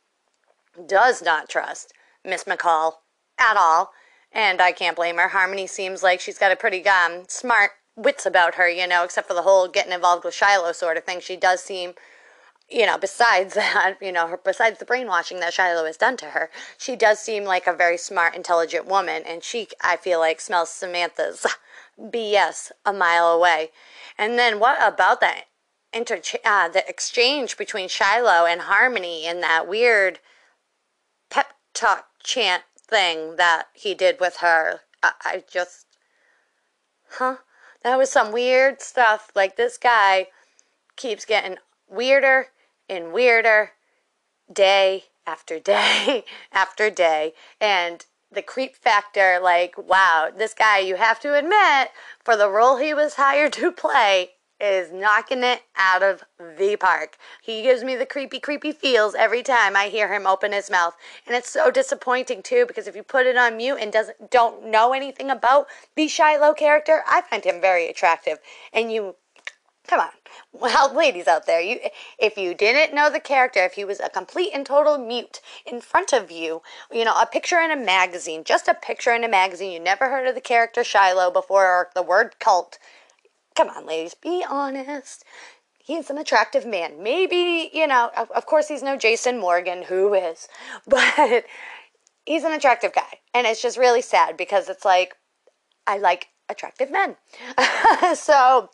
does 0.86 1.22
not 1.22 1.48
trust 1.48 1.92
Miss 2.24 2.44
McCall 2.44 2.94
at 3.38 3.56
all. 3.56 3.92
And 4.32 4.60
I 4.60 4.72
can't 4.72 4.96
blame 4.96 5.16
her. 5.16 5.28
Harmony 5.28 5.66
seems 5.66 6.02
like 6.02 6.20
she's 6.20 6.38
got 6.38 6.52
a 6.52 6.56
pretty 6.56 6.86
um, 6.86 7.24
smart 7.28 7.70
wits 7.96 8.26
about 8.26 8.56
her, 8.56 8.68
you 8.68 8.86
know, 8.86 9.02
except 9.02 9.26
for 9.26 9.34
the 9.34 9.42
whole 9.42 9.66
getting 9.68 9.92
involved 9.92 10.24
with 10.24 10.34
Shiloh 10.34 10.72
sort 10.72 10.96
of 10.96 11.04
thing. 11.04 11.20
She 11.20 11.36
does 11.36 11.62
seem, 11.62 11.94
you 12.68 12.84
know, 12.84 12.98
besides 12.98 13.54
that, 13.54 13.96
you 14.00 14.12
know, 14.12 14.28
her, 14.28 14.36
besides 14.42 14.78
the 14.78 14.84
brainwashing 14.84 15.40
that 15.40 15.54
Shiloh 15.54 15.86
has 15.86 15.96
done 15.96 16.16
to 16.18 16.26
her, 16.26 16.50
she 16.76 16.94
does 16.94 17.18
seem 17.18 17.44
like 17.44 17.66
a 17.66 17.72
very 17.72 17.96
smart, 17.96 18.36
intelligent 18.36 18.86
woman. 18.86 19.22
And 19.26 19.42
she, 19.42 19.68
I 19.82 19.96
feel 19.96 20.20
like, 20.20 20.40
smells 20.40 20.70
Samantha's 20.70 21.46
BS 22.00 22.70
a 22.84 22.92
mile 22.92 23.28
away. 23.28 23.70
And 24.18 24.38
then 24.38 24.60
what 24.60 24.76
about 24.80 25.20
that 25.22 25.44
inter 25.92 26.20
uh, 26.44 26.68
the 26.68 26.86
exchange 26.88 27.56
between 27.56 27.88
Shiloh 27.88 28.44
and 28.44 28.62
Harmony 28.62 29.24
and 29.24 29.42
that 29.42 29.66
weird 29.66 30.18
pep 31.30 31.54
talk 31.72 32.08
chant 32.22 32.64
thing 32.78 33.36
that 33.36 33.68
he 33.72 33.94
did 33.94 34.20
with 34.20 34.38
her? 34.38 34.80
I, 35.02 35.12
I 35.24 35.44
just, 35.50 35.86
huh? 37.12 37.36
That 37.86 37.98
was 37.98 38.10
some 38.10 38.32
weird 38.32 38.82
stuff. 38.82 39.30
Like 39.36 39.54
this 39.54 39.78
guy 39.78 40.26
keeps 40.96 41.24
getting 41.24 41.58
weirder 41.88 42.48
and 42.88 43.12
weirder 43.12 43.74
day 44.52 45.04
after 45.24 45.60
day 45.60 46.24
after 46.52 46.90
day. 46.90 47.34
And 47.60 48.04
the 48.32 48.42
creep 48.42 48.74
factor, 48.74 49.38
like, 49.40 49.78
wow, 49.78 50.32
this 50.36 50.52
guy, 50.52 50.80
you 50.80 50.96
have 50.96 51.20
to 51.20 51.38
admit, 51.38 51.92
for 52.24 52.36
the 52.36 52.50
role 52.50 52.78
he 52.78 52.92
was 52.92 53.14
hired 53.14 53.52
to 53.52 53.70
play, 53.70 54.30
is 54.60 54.92
knocking 54.92 55.42
it 55.42 55.62
out 55.76 56.02
of 56.02 56.24
the 56.38 56.76
park. 56.76 57.16
He 57.42 57.62
gives 57.62 57.84
me 57.84 57.96
the 57.96 58.06
creepy, 58.06 58.40
creepy 58.40 58.72
feels 58.72 59.14
every 59.14 59.42
time 59.42 59.76
I 59.76 59.88
hear 59.88 60.12
him 60.12 60.26
open 60.26 60.52
his 60.52 60.70
mouth. 60.70 60.96
And 61.26 61.36
it's 61.36 61.50
so 61.50 61.70
disappointing 61.70 62.42
too, 62.42 62.64
because 62.66 62.86
if 62.86 62.96
you 62.96 63.02
put 63.02 63.26
it 63.26 63.36
on 63.36 63.56
mute 63.56 63.78
and 63.80 63.92
doesn't 63.92 64.30
don't 64.30 64.66
know 64.66 64.92
anything 64.92 65.30
about 65.30 65.66
the 65.94 66.08
Shiloh 66.08 66.54
character, 66.54 67.02
I 67.06 67.22
find 67.22 67.44
him 67.44 67.60
very 67.60 67.88
attractive. 67.88 68.38
And 68.72 68.92
you 68.92 69.16
come 69.86 70.00
on. 70.00 70.10
Well, 70.52 70.94
ladies 70.94 71.28
out 71.28 71.46
there, 71.46 71.60
you 71.60 71.78
if 72.18 72.36
you 72.36 72.54
didn't 72.54 72.94
know 72.94 73.10
the 73.10 73.20
character, 73.20 73.62
if 73.64 73.74
he 73.74 73.84
was 73.84 74.00
a 74.00 74.08
complete 74.08 74.50
and 74.54 74.64
total 74.64 74.98
mute 74.98 75.40
in 75.64 75.80
front 75.80 76.12
of 76.12 76.30
you, 76.30 76.62
you 76.90 77.04
know, 77.04 77.14
a 77.20 77.26
picture 77.26 77.60
in 77.60 77.70
a 77.70 77.76
magazine, 77.76 78.42
just 78.42 78.68
a 78.68 78.74
picture 78.74 79.12
in 79.12 79.22
a 79.22 79.28
magazine, 79.28 79.72
you 79.72 79.80
never 79.80 80.08
heard 80.08 80.26
of 80.26 80.34
the 80.34 80.40
character 80.40 80.82
Shiloh 80.82 81.30
before 81.30 81.66
or 81.66 81.90
the 81.94 82.02
word 82.02 82.38
cult, 82.38 82.78
Come 83.56 83.70
on, 83.70 83.86
ladies, 83.86 84.14
be 84.14 84.44
honest. 84.48 85.24
He's 85.78 86.10
an 86.10 86.18
attractive 86.18 86.66
man. 86.66 87.02
Maybe, 87.02 87.70
you 87.72 87.86
know, 87.86 88.10
of, 88.14 88.44
course, 88.44 88.68
he's 88.68 88.82
no 88.82 88.96
Jason 88.98 89.38
Morgan, 89.40 89.82
who 89.82 90.12
is, 90.14 90.46
but 90.86 91.44
he's 92.26 92.44
an 92.44 92.52
attractive 92.52 92.92
guy. 92.92 93.20
And 93.32 93.46
it's 93.46 93.62
just 93.62 93.78
really 93.78 94.02
sad 94.02 94.36
because 94.36 94.68
it's 94.68 94.84
like, 94.84 95.16
I 95.86 95.98
like 95.98 96.28
attractive 96.50 96.90
men. 96.90 97.16
so, 98.14 98.68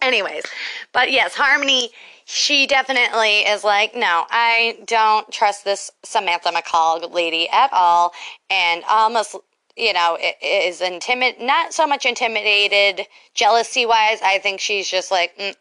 anyways, 0.00 0.44
but 0.92 1.10
yes, 1.10 1.34
Harmony, 1.34 1.90
she 2.24 2.66
definitely 2.66 3.40
is 3.40 3.64
like, 3.64 3.94
no, 3.94 4.24
I 4.30 4.78
don't 4.86 5.30
trust 5.32 5.64
this 5.64 5.90
Samantha 6.04 6.50
McCall 6.50 7.12
lady 7.12 7.48
at 7.48 7.70
all. 7.72 8.12
And 8.48 8.84
almost 8.88 9.36
you 9.76 9.92
know, 9.92 10.18
is 10.42 10.80
intimid 10.80 11.40
not 11.40 11.74
so 11.74 11.86
much 11.86 12.06
intimidated 12.06 13.06
jealousy 13.34 13.86
wise. 13.86 14.20
I 14.22 14.38
think 14.38 14.60
she's 14.60 14.88
just 14.88 15.10
like, 15.10 15.36
mm, 15.38 15.54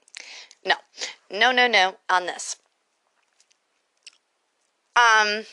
no, 0.66 0.76
no, 1.32 1.52
no, 1.52 1.68
no 1.68 1.96
on 2.10 2.26
this. 2.26 2.58
Um, 4.96 5.44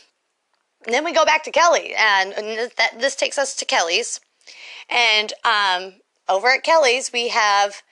then 0.87 1.05
we 1.05 1.13
go 1.13 1.25
back 1.25 1.45
to 1.45 1.51
Kelly, 1.51 1.95
and, 1.97 2.33
that 2.77 2.99
this 2.99 3.17
takes 3.17 3.39
us 3.39 3.55
to 3.57 3.65
Kelly's, 3.65 4.21
and 4.89 5.33
um, 5.45 5.95
over 6.29 6.49
at 6.49 6.63
Kelly's 6.63 7.13
we 7.13 7.29
have 7.29 7.83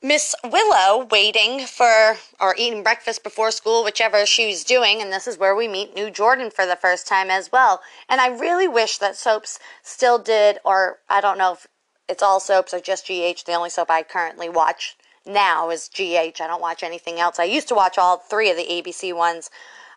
Miss 0.00 0.32
Willow 0.44 1.06
waiting 1.10 1.66
for 1.66 2.18
or 2.38 2.54
eating 2.56 2.84
breakfast 2.84 3.24
before 3.24 3.50
school, 3.50 3.82
whichever 3.82 4.24
she's 4.24 4.62
doing, 4.62 5.02
and 5.02 5.12
this 5.12 5.26
is 5.26 5.38
where 5.38 5.56
we 5.56 5.66
meet 5.66 5.94
new 5.94 6.08
Jordan 6.08 6.50
for 6.50 6.66
the 6.66 6.76
first 6.76 7.06
time 7.06 7.30
as 7.30 7.50
well. 7.50 7.80
And 8.08 8.20
I 8.20 8.28
really 8.28 8.68
wish 8.68 8.98
that 8.98 9.16
soaps 9.16 9.58
still 9.82 10.18
did, 10.18 10.60
or 10.64 10.98
I 11.08 11.20
don't 11.20 11.36
know 11.36 11.54
if 11.54 11.66
it's 12.08 12.22
all 12.22 12.38
soaps 12.38 12.72
or 12.72 12.78
just 12.78 13.06
GH. 13.06 13.44
The 13.44 13.54
only 13.54 13.70
soap 13.70 13.90
I 13.90 14.04
currently 14.04 14.48
watch 14.48 14.96
now 15.26 15.68
is 15.70 15.88
GH. 15.88 16.40
I 16.40 16.46
don't 16.46 16.62
watch 16.62 16.84
anything 16.84 17.18
else. 17.18 17.40
I 17.40 17.44
used 17.44 17.66
to 17.68 17.74
watch 17.74 17.98
all 17.98 18.18
three 18.18 18.50
of 18.50 18.56
the 18.56 18.66
ABC 18.66 19.12
ones 19.12 19.50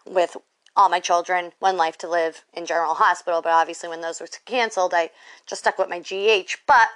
with 0.06 0.36
all 0.76 0.90
my 0.90 1.00
children, 1.00 1.52
One 1.60 1.78
Life 1.78 1.98
to 2.00 2.10
Live, 2.10 2.44
in 2.54 2.66
General 2.66 2.96
Hospital, 2.96 3.42
but 3.42 3.52
obviously 3.52 3.90
when 3.90 4.02
those 4.02 4.20
were 4.20 4.28
canceled, 4.46 4.94
I 4.96 5.12
just 5.46 5.62
stuck 5.62 5.78
with 5.78 5.90
my 5.90 6.00
GH. 6.00 6.56
But 6.66 6.88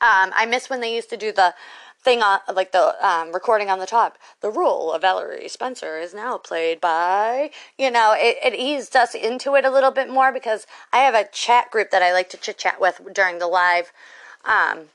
um, 0.00 0.32
I 0.34 0.46
miss 0.46 0.70
when 0.70 0.80
they 0.80 0.94
used 0.94 1.10
to 1.10 1.16
do 1.16 1.32
the 1.32 1.54
thing 2.00 2.22
on 2.22 2.38
like 2.54 2.72
the 2.72 3.06
um, 3.06 3.32
recording 3.32 3.68
on 3.70 3.78
the 3.78 3.86
top. 3.86 4.18
The 4.40 4.50
role 4.50 4.92
of 4.92 5.02
Valerie 5.02 5.48
Spencer 5.48 5.98
is 5.98 6.14
now 6.14 6.38
played 6.38 6.80
by 6.80 7.50
you 7.76 7.90
know 7.90 8.14
it, 8.16 8.36
it 8.44 8.54
eased 8.54 8.94
us 8.96 9.14
into 9.14 9.54
it 9.56 9.64
a 9.64 9.70
little 9.70 9.90
bit 9.90 10.08
more 10.08 10.32
because 10.32 10.66
I 10.92 10.98
have 10.98 11.14
a 11.14 11.28
chat 11.32 11.70
group 11.70 11.90
that 11.90 12.02
I 12.02 12.12
like 12.12 12.30
to 12.30 12.36
chit 12.36 12.58
chat 12.58 12.80
with 12.80 13.00
during 13.12 13.38
the 13.38 13.48
live 13.48 13.92
um, 14.44 14.88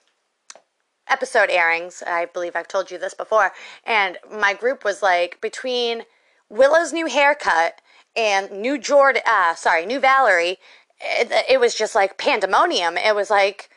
episode 1.07 1.49
airings. 1.49 2.03
I 2.05 2.25
believe 2.25 2.55
I've 2.55 2.67
told 2.67 2.91
you 2.91 2.97
this 2.97 3.13
before. 3.13 3.51
And 3.85 4.17
my 4.31 4.53
group 4.53 4.83
was 4.83 5.01
like 5.01 5.39
between 5.41 6.03
Willow's 6.49 6.93
new 6.93 7.07
haircut 7.07 7.81
and 8.15 8.51
new 8.51 8.77
Jordan, 8.77 9.21
uh, 9.25 9.55
sorry, 9.55 9.85
new 9.85 9.99
Valerie. 9.99 10.57
It, 10.99 11.31
it 11.49 11.59
was 11.59 11.75
just 11.75 11.95
like 11.95 12.17
pandemonium. 12.17 12.97
It 12.97 13.15
was 13.15 13.29
like, 13.29 13.69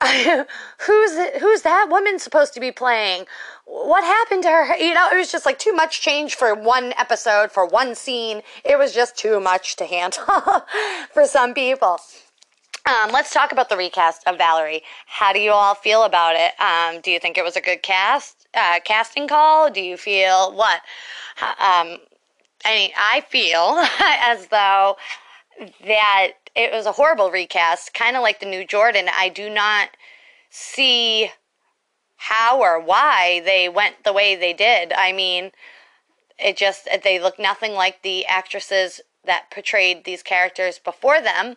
who's 0.78 1.16
who's 1.40 1.62
that 1.62 1.86
woman 1.88 2.18
supposed 2.18 2.54
to 2.54 2.60
be 2.60 2.72
playing? 2.72 3.26
What 3.66 4.02
happened 4.02 4.42
to 4.42 4.48
her? 4.50 4.76
You 4.76 4.94
know, 4.94 5.08
it 5.12 5.16
was 5.16 5.30
just 5.30 5.46
like 5.46 5.58
too 5.58 5.72
much 5.72 6.00
change 6.00 6.34
for 6.34 6.54
one 6.54 6.92
episode, 6.98 7.52
for 7.52 7.66
one 7.66 7.94
scene. 7.94 8.42
It 8.64 8.78
was 8.78 8.92
just 8.92 9.16
too 9.16 9.38
much 9.38 9.76
to 9.76 9.86
handle 9.86 10.24
for 11.12 11.24
some 11.26 11.54
people. 11.54 11.98
Um, 12.84 13.12
let's 13.12 13.32
talk 13.32 13.52
about 13.52 13.68
the 13.68 13.76
recast 13.76 14.26
of 14.26 14.38
Valerie. 14.38 14.82
How 15.06 15.32
do 15.32 15.38
you 15.38 15.52
all 15.52 15.74
feel 15.74 16.02
about 16.02 16.34
it? 16.34 16.52
Um, 16.60 17.00
do 17.00 17.12
you 17.12 17.20
think 17.20 17.38
it 17.38 17.44
was 17.44 17.56
a 17.56 17.60
good 17.60 17.82
cast 17.82 18.48
uh, 18.54 18.80
casting 18.84 19.28
call? 19.28 19.70
Do 19.70 19.80
you 19.80 19.96
feel 19.96 20.52
what? 20.52 20.80
Um, 21.40 21.98
I 22.64 22.74
mean, 22.74 22.90
I 22.96 23.24
feel 23.28 23.78
as 24.00 24.48
though 24.48 24.96
that 25.86 26.32
it 26.54 26.72
was 26.72 26.86
a 26.86 26.92
horrible 26.92 27.30
recast, 27.30 27.94
kind 27.94 28.16
of 28.16 28.22
like 28.22 28.40
the 28.40 28.46
new 28.46 28.64
Jordan. 28.64 29.08
I 29.12 29.28
do 29.28 29.48
not 29.48 29.90
see 30.50 31.30
how 32.16 32.60
or 32.60 32.80
why 32.80 33.42
they 33.44 33.68
went 33.68 34.04
the 34.04 34.12
way 34.12 34.36
they 34.36 34.52
did. 34.52 34.92
I 34.92 35.12
mean, 35.12 35.52
it 36.38 36.56
just 36.56 36.88
they 37.02 37.18
look 37.18 37.38
nothing 37.38 37.72
like 37.72 38.02
the 38.02 38.26
actresses 38.26 39.00
that 39.24 39.50
portrayed 39.50 40.04
these 40.04 40.22
characters 40.22 40.78
before 40.78 41.20
them 41.20 41.56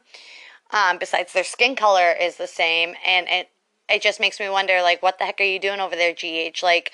um, 0.72 0.98
besides 0.98 1.34
their 1.34 1.44
skin 1.44 1.76
color 1.76 2.12
is 2.12 2.38
the 2.38 2.48
same, 2.48 2.96
and 3.06 3.28
it 3.30 3.50
it 3.88 4.02
just 4.02 4.20
makes 4.20 4.40
me 4.40 4.50
wonder, 4.50 4.82
like, 4.82 5.04
what 5.04 5.20
the 5.20 5.26
heck 5.26 5.40
are 5.40 5.44
you 5.44 5.60
doing 5.60 5.80
over 5.80 5.96
there, 5.96 6.14
GH? 6.14 6.64
Like, 6.64 6.92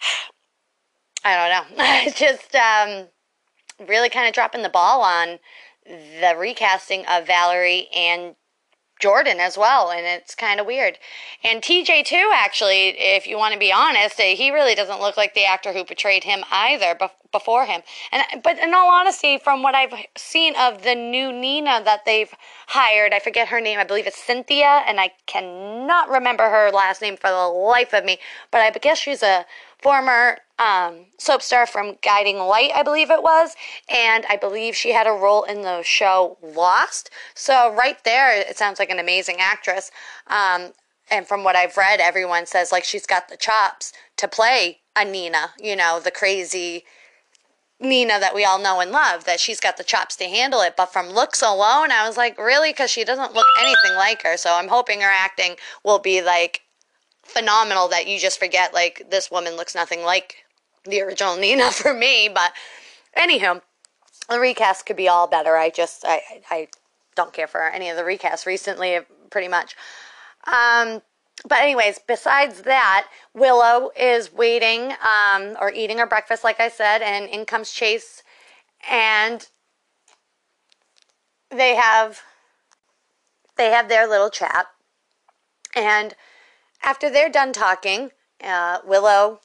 I 1.24 1.36
don't 1.36 1.78
know, 1.78 1.84
It's 2.06 2.18
just 2.18 2.54
um, 2.54 3.08
really 3.88 4.10
kind 4.10 4.28
of 4.28 4.34
dropping 4.34 4.62
the 4.62 4.68
ball 4.68 5.02
on 5.02 5.38
the 5.84 6.34
recasting 6.36 7.04
of 7.06 7.26
Valerie 7.26 7.88
and 7.94 8.36
Jordan 9.00 9.40
as 9.40 9.56
well, 9.56 9.90
and 9.90 10.06
it's 10.06 10.34
kind 10.34 10.60
of 10.60 10.66
weird. 10.66 10.98
And 11.42 11.62
TJ 11.62 12.04
too, 12.04 12.30
actually, 12.34 12.90
if 12.90 13.26
you 13.26 13.38
want 13.38 13.54
to 13.54 13.58
be 13.58 13.72
honest, 13.72 14.20
eh, 14.20 14.34
he 14.34 14.50
really 14.50 14.74
doesn't 14.74 15.00
look 15.00 15.16
like 15.16 15.34
the 15.34 15.46
actor 15.46 15.72
who 15.72 15.84
portrayed 15.84 16.24
him 16.24 16.44
either 16.52 16.96
before 17.32 17.64
him. 17.64 17.80
And 18.12 18.42
but 18.42 18.58
in 18.58 18.74
all 18.74 18.92
honesty, 18.92 19.38
from 19.38 19.62
what 19.62 19.74
I've 19.74 19.94
seen 20.16 20.54
of 20.56 20.82
the 20.82 20.94
new 20.94 21.32
Nina 21.32 21.82
that 21.82 22.04
they've 22.04 22.32
hired, 22.68 23.14
I 23.14 23.18
forget 23.18 23.48
her 23.48 23.60
name. 23.60 23.78
I 23.78 23.84
believe 23.84 24.06
it's 24.06 24.22
Cynthia, 24.22 24.82
and 24.86 25.00
I 25.00 25.12
cannot 25.26 26.10
remember 26.10 26.50
her 26.50 26.70
last 26.70 27.00
name 27.00 27.16
for 27.16 27.30
the 27.30 27.48
life 27.48 27.94
of 27.94 28.04
me. 28.04 28.18
But 28.50 28.60
I 28.60 28.70
guess 28.70 28.98
she's 28.98 29.22
a 29.22 29.46
former 29.78 30.38
um, 30.60 31.06
soap 31.18 31.40
star 31.40 31.66
from 31.66 31.96
Guiding 32.02 32.38
Light, 32.38 32.70
I 32.74 32.82
believe 32.82 33.10
it 33.10 33.22
was, 33.22 33.56
and 33.88 34.26
I 34.28 34.36
believe 34.36 34.76
she 34.76 34.92
had 34.92 35.06
a 35.06 35.12
role 35.12 35.42
in 35.44 35.62
the 35.62 35.82
show 35.82 36.36
Lost. 36.42 37.10
So 37.34 37.74
right 37.74 38.02
there, 38.04 38.38
it 38.38 38.58
sounds 38.58 38.78
like 38.78 38.90
an 38.90 38.98
amazing 38.98 39.36
actress. 39.40 39.90
Um, 40.26 40.72
and 41.10 41.26
from 41.26 41.42
what 41.44 41.56
I've 41.56 41.78
read, 41.78 41.98
everyone 41.98 42.44
says 42.44 42.70
like 42.70 42.84
she's 42.84 43.06
got 43.06 43.28
the 43.28 43.38
chops 43.38 43.92
to 44.18 44.28
play 44.28 44.80
a 44.94 45.04
Nina, 45.04 45.52
you 45.58 45.74
know, 45.74 45.98
the 45.98 46.10
crazy 46.10 46.84
Nina 47.80 48.20
that 48.20 48.34
we 48.34 48.44
all 48.44 48.58
know 48.58 48.80
and 48.80 48.90
love, 48.90 49.24
that 49.24 49.40
she's 49.40 49.60
got 49.60 49.78
the 49.78 49.82
chops 49.82 50.14
to 50.16 50.24
handle 50.24 50.60
it. 50.60 50.74
But 50.76 50.92
from 50.92 51.08
looks 51.08 51.40
alone, 51.40 51.90
I 51.90 52.06
was 52.06 52.18
like, 52.18 52.36
really? 52.36 52.70
Because 52.70 52.90
she 52.90 53.04
doesn't 53.04 53.32
look 53.32 53.46
anything 53.58 53.96
like 53.96 54.22
her. 54.24 54.36
So 54.36 54.54
I'm 54.54 54.68
hoping 54.68 55.00
her 55.00 55.10
acting 55.10 55.56
will 55.82 55.98
be 55.98 56.20
like 56.20 56.60
phenomenal 57.22 57.88
that 57.88 58.06
you 58.06 58.18
just 58.18 58.38
forget 58.38 58.74
like 58.74 59.06
this 59.10 59.30
woman 59.30 59.56
looks 59.56 59.74
nothing 59.74 60.02
like 60.02 60.44
the 60.84 61.02
original 61.02 61.36
Nina 61.36 61.70
for 61.70 61.94
me. 61.94 62.28
But 62.32 62.52
anywho, 63.16 63.62
the 64.28 64.40
recast 64.40 64.86
could 64.86 64.96
be 64.96 65.08
all 65.08 65.26
better. 65.26 65.56
I 65.56 65.70
just 65.70 66.04
I 66.06 66.22
I 66.50 66.68
don't 67.16 67.32
care 67.32 67.46
for 67.46 67.62
any 67.62 67.88
of 67.90 67.96
the 67.96 68.02
recasts 68.02 68.46
recently, 68.46 68.98
pretty 69.30 69.48
much. 69.48 69.76
Um, 70.46 71.02
but 71.46 71.58
anyways, 71.60 71.98
besides 72.06 72.62
that, 72.62 73.08
Willow 73.34 73.90
is 73.98 74.32
waiting 74.32 74.92
um, 75.02 75.56
or 75.60 75.72
eating 75.72 75.98
her 75.98 76.06
breakfast, 76.06 76.44
like 76.44 76.60
I 76.60 76.68
said, 76.68 77.02
and 77.02 77.28
in 77.28 77.46
comes 77.46 77.70
Chase, 77.72 78.22
and 78.88 79.48
they 81.50 81.74
have 81.74 82.22
they 83.56 83.70
have 83.70 83.88
their 83.88 84.08
little 84.08 84.30
chat, 84.30 84.66
and 85.74 86.14
after 86.82 87.10
they're 87.10 87.30
done 87.30 87.52
talking, 87.52 88.10
uh, 88.42 88.78
Willow 88.84 89.40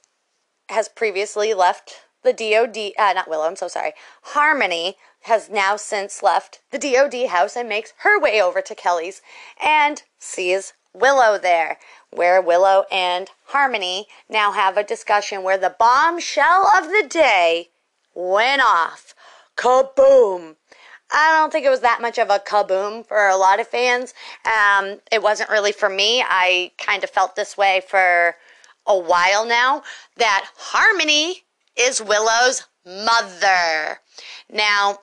has 0.69 0.87
previously 0.87 1.53
left 1.53 2.01
the 2.23 2.33
DOD, 2.33 2.93
uh, 2.97 3.13
not 3.13 3.29
Willow, 3.29 3.45
I'm 3.45 3.55
so 3.55 3.67
sorry. 3.67 3.93
Harmony 4.23 4.97
has 5.21 5.49
now 5.49 5.75
since 5.75 6.23
left 6.23 6.59
the 6.71 6.79
DOD 6.79 7.27
house 7.29 7.55
and 7.55 7.69
makes 7.69 7.93
her 7.99 8.19
way 8.19 8.41
over 8.41 8.61
to 8.61 8.75
Kelly's 8.75 9.21
and 9.63 10.03
sees 10.17 10.73
Willow 10.93 11.37
there, 11.37 11.77
where 12.09 12.41
Willow 12.41 12.85
and 12.91 13.29
Harmony 13.47 14.07
now 14.29 14.51
have 14.53 14.77
a 14.77 14.83
discussion 14.83 15.43
where 15.43 15.57
the 15.57 15.75
bombshell 15.77 16.67
of 16.75 16.85
the 16.85 17.05
day 17.07 17.69
went 18.13 18.61
off. 18.61 19.13
Kaboom! 19.55 20.55
I 21.11 21.37
don't 21.37 21.51
think 21.51 21.65
it 21.65 21.69
was 21.69 21.81
that 21.81 22.01
much 22.01 22.17
of 22.17 22.29
a 22.29 22.39
kaboom 22.39 23.05
for 23.05 23.27
a 23.27 23.37
lot 23.37 23.59
of 23.59 23.67
fans. 23.67 24.13
Um, 24.45 24.99
it 25.11 25.21
wasn't 25.21 25.51
really 25.51 25.71
for 25.71 25.89
me. 25.89 26.23
I 26.27 26.71
kind 26.77 27.03
of 27.03 27.09
felt 27.09 27.35
this 27.35 27.55
way 27.55 27.81
for 27.87 28.35
a 28.87 28.97
while 28.97 29.45
now 29.45 29.83
that 30.17 30.49
Harmony 30.57 31.43
is 31.77 32.01
Willow's 32.01 32.67
mother. 32.85 33.99
Now, 34.51 34.99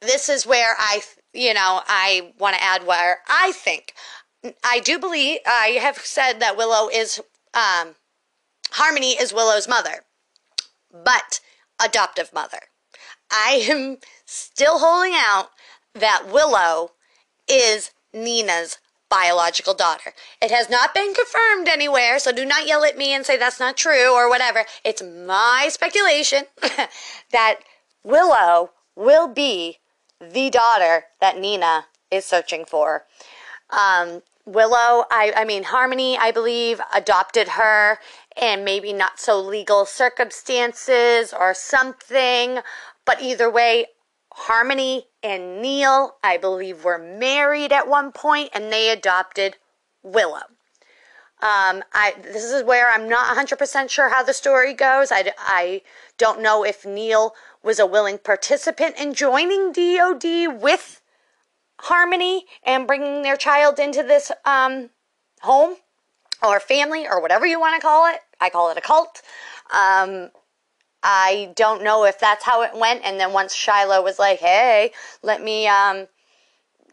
this 0.00 0.28
is 0.28 0.46
where 0.46 0.74
I, 0.78 1.02
you 1.32 1.54
know, 1.54 1.80
I 1.86 2.32
want 2.38 2.56
to 2.56 2.62
add 2.62 2.86
where 2.86 3.18
I 3.28 3.52
think. 3.52 3.94
I 4.62 4.80
do 4.80 4.98
believe, 4.98 5.40
I 5.46 5.78
have 5.80 5.98
said 5.98 6.34
that 6.40 6.56
Willow 6.56 6.88
is, 6.88 7.20
um, 7.54 7.94
Harmony 8.72 9.12
is 9.12 9.32
Willow's 9.32 9.68
mother, 9.68 10.04
but 10.92 11.40
adoptive 11.82 12.32
mother. 12.32 12.60
I 13.30 13.64
am 13.68 13.98
still 14.26 14.78
holding 14.78 15.14
out 15.14 15.50
that 15.94 16.26
Willow 16.30 16.92
is 17.48 17.92
Nina's 18.12 18.78
biological 19.14 19.74
daughter. 19.74 20.12
It 20.42 20.50
has 20.50 20.68
not 20.68 20.92
been 20.92 21.14
confirmed 21.14 21.68
anywhere, 21.68 22.18
so 22.18 22.32
do 22.32 22.44
not 22.44 22.66
yell 22.66 22.84
at 22.84 22.98
me 22.98 23.14
and 23.14 23.24
say 23.24 23.36
that's 23.36 23.60
not 23.60 23.76
true 23.76 24.12
or 24.12 24.28
whatever. 24.28 24.64
It's 24.84 25.02
my 25.02 25.68
speculation 25.70 26.44
that 27.32 27.60
Willow 28.02 28.70
will 28.96 29.28
be 29.28 29.78
the 30.20 30.50
daughter 30.50 31.04
that 31.20 31.38
Nina 31.38 31.86
is 32.10 32.24
searching 32.24 32.64
for. 32.64 33.04
Um, 33.70 34.22
Willow, 34.46 35.04
I, 35.10 35.32
I 35.36 35.44
mean, 35.44 35.62
Harmony, 35.62 36.18
I 36.18 36.32
believe, 36.32 36.80
adopted 36.94 37.48
her 37.48 37.98
in 38.40 38.64
maybe 38.64 38.92
not 38.92 39.20
so 39.20 39.40
legal 39.40 39.86
circumstances 39.86 41.32
or 41.32 41.54
something. 41.54 42.58
But 43.04 43.22
either 43.22 43.50
way, 43.50 43.86
Harmony 44.36 45.06
and 45.22 45.62
Neil, 45.62 46.16
I 46.22 46.38
believe, 46.38 46.82
were 46.82 46.98
married 46.98 47.72
at 47.72 47.86
one 47.88 48.10
point 48.10 48.50
and 48.52 48.72
they 48.72 48.90
adopted 48.90 49.56
Willow. 50.02 50.42
Um, 51.40 51.84
I, 51.92 52.14
this 52.20 52.42
is 52.42 52.64
where 52.64 52.90
I'm 52.90 53.08
not 53.08 53.36
100% 53.36 53.88
sure 53.88 54.08
how 54.08 54.24
the 54.24 54.32
story 54.32 54.74
goes. 54.74 55.12
I, 55.12 55.32
I 55.38 55.82
don't 56.18 56.42
know 56.42 56.64
if 56.64 56.84
Neil 56.84 57.34
was 57.62 57.78
a 57.78 57.86
willing 57.86 58.18
participant 58.18 58.96
in 58.98 59.14
joining 59.14 59.70
DOD 59.70 60.60
with 60.60 61.00
Harmony 61.80 62.46
and 62.64 62.88
bringing 62.88 63.22
their 63.22 63.36
child 63.36 63.78
into 63.78 64.02
this 64.02 64.32
um, 64.44 64.90
home 65.42 65.76
or 66.42 66.58
family 66.58 67.06
or 67.06 67.20
whatever 67.20 67.46
you 67.46 67.60
want 67.60 67.80
to 67.80 67.86
call 67.86 68.12
it. 68.12 68.18
I 68.40 68.50
call 68.50 68.70
it 68.70 68.78
a 68.78 68.80
cult. 68.80 69.22
Um, 69.72 70.30
I 71.04 71.52
don't 71.54 71.84
know 71.84 72.04
if 72.04 72.18
that's 72.18 72.44
how 72.44 72.62
it 72.62 72.70
went. 72.74 73.02
And 73.04 73.20
then 73.20 73.32
once 73.32 73.54
Shiloh 73.54 74.02
was 74.02 74.18
like, 74.18 74.40
hey, 74.40 74.90
let 75.22 75.42
me 75.42 75.68
um, 75.68 76.08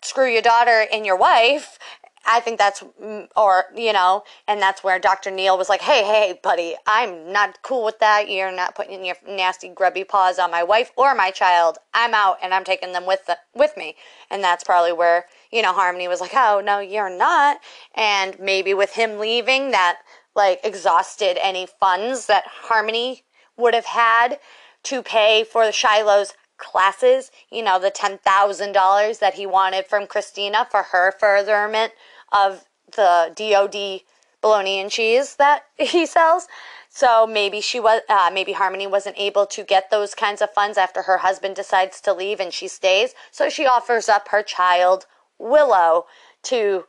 screw 0.04 0.30
your 0.30 0.41
daughter 0.41 0.86
and 0.91 1.06
your 1.06 1.17
wife, 1.17 1.80
I 2.26 2.39
think 2.39 2.60
that's, 2.60 2.84
mm, 3.02 3.28
or, 3.36 3.65
you 3.76 3.93
know, 3.93 4.24
and 4.47 4.62
that's 4.62 4.84
where 4.84 5.00
Dr. 5.00 5.32
Neil 5.32 5.58
was 5.58 5.69
like, 5.69 5.82
hey, 5.82 6.04
hey, 6.04 6.39
buddy, 6.43 6.76
I'm 6.86 7.32
not 7.32 7.63
cool 7.63 7.84
with 7.84 8.00
that. 8.00 8.30
You're 8.30 8.52
not 8.52 8.76
putting 8.76 9.04
your 9.04 9.15
nasty, 9.28 9.69
grubby 9.69 10.04
paws 10.04 10.38
on 10.38 10.52
my 10.52 10.62
wife 10.62 10.91
or 10.95 11.15
my 11.15 11.32
child. 11.32 11.78
I'm 11.93 12.13
out 12.13 12.38
and 12.43 12.54
I'm 12.54 12.63
taking 12.63 12.91
them 12.91 13.08
with, 13.08 13.26
the, 13.26 13.38
with 13.56 13.76
me. 13.76 13.95
And 14.30 14.43
that's 14.43 14.63
probably 14.63 14.93
where, 14.93 15.26
you 15.52 15.62
know, 15.63 15.74
Harmony 15.74 16.08
was 16.08 16.21
like, 16.21 16.34
oh, 16.36 16.62
no, 16.63 16.80
you're 16.80 17.10
not. 17.10 17.58
And 17.95 18.38
maybe 18.39 18.74
with 18.74 18.93
him 18.93 19.17
leaving, 19.17 19.71
that, 19.71 20.00
like, 20.36 20.60
exhausted 20.63 21.43
any 21.43 21.65
funds 21.80 22.28
that 22.28 22.43
Harmony 22.45 23.24
would 23.62 23.74
have 23.74 23.86
had 23.86 24.39
to 24.84 25.02
pay 25.04 25.43
for 25.43 25.71
Shiloh's 25.71 26.34
classes, 26.58 27.32
you 27.52 27.63
know, 27.63 27.80
the 27.80 27.91
$10,000 27.91 29.19
that 29.19 29.34
he 29.34 29.45
wanted 29.45 29.88
from 29.88 30.06
Kristina 30.06 30.69
for 30.69 30.84
her 30.84 31.12
furtherment 31.12 31.93
of 32.32 32.65
the 32.95 33.32
DOD 33.36 34.02
bologna 34.41 34.80
and 34.80 34.91
cheese 34.91 35.36
that 35.36 35.65
he 35.78 36.06
sells. 36.06 36.47
So 36.89 37.26
maybe 37.26 37.62
she 37.62 37.80
was, 37.80 38.02
uh, 38.10 38.30
maybe 38.34 38.52
Harmony 38.52 38.86
wasn't 38.86 39.17
able 39.17 39.45
to 39.47 39.63
get 39.63 39.89
those 39.89 40.13
kinds 40.13 40.41
of 40.41 40.52
funds 40.52 40.78
after 40.78 41.04
her 41.04 41.19
husband 41.19 41.56
decides 41.56 42.02
to 42.02 42.13
leave 42.13 42.39
and 42.39 42.54
she 42.54 42.67
stays. 42.67 43.13
So 43.32 43.50
she 43.50 43.65
offers 43.65 44.10
up 44.10 44.28
her 44.28 44.43
child, 44.43 45.06
Willow, 45.39 46.06
to, 46.43 46.86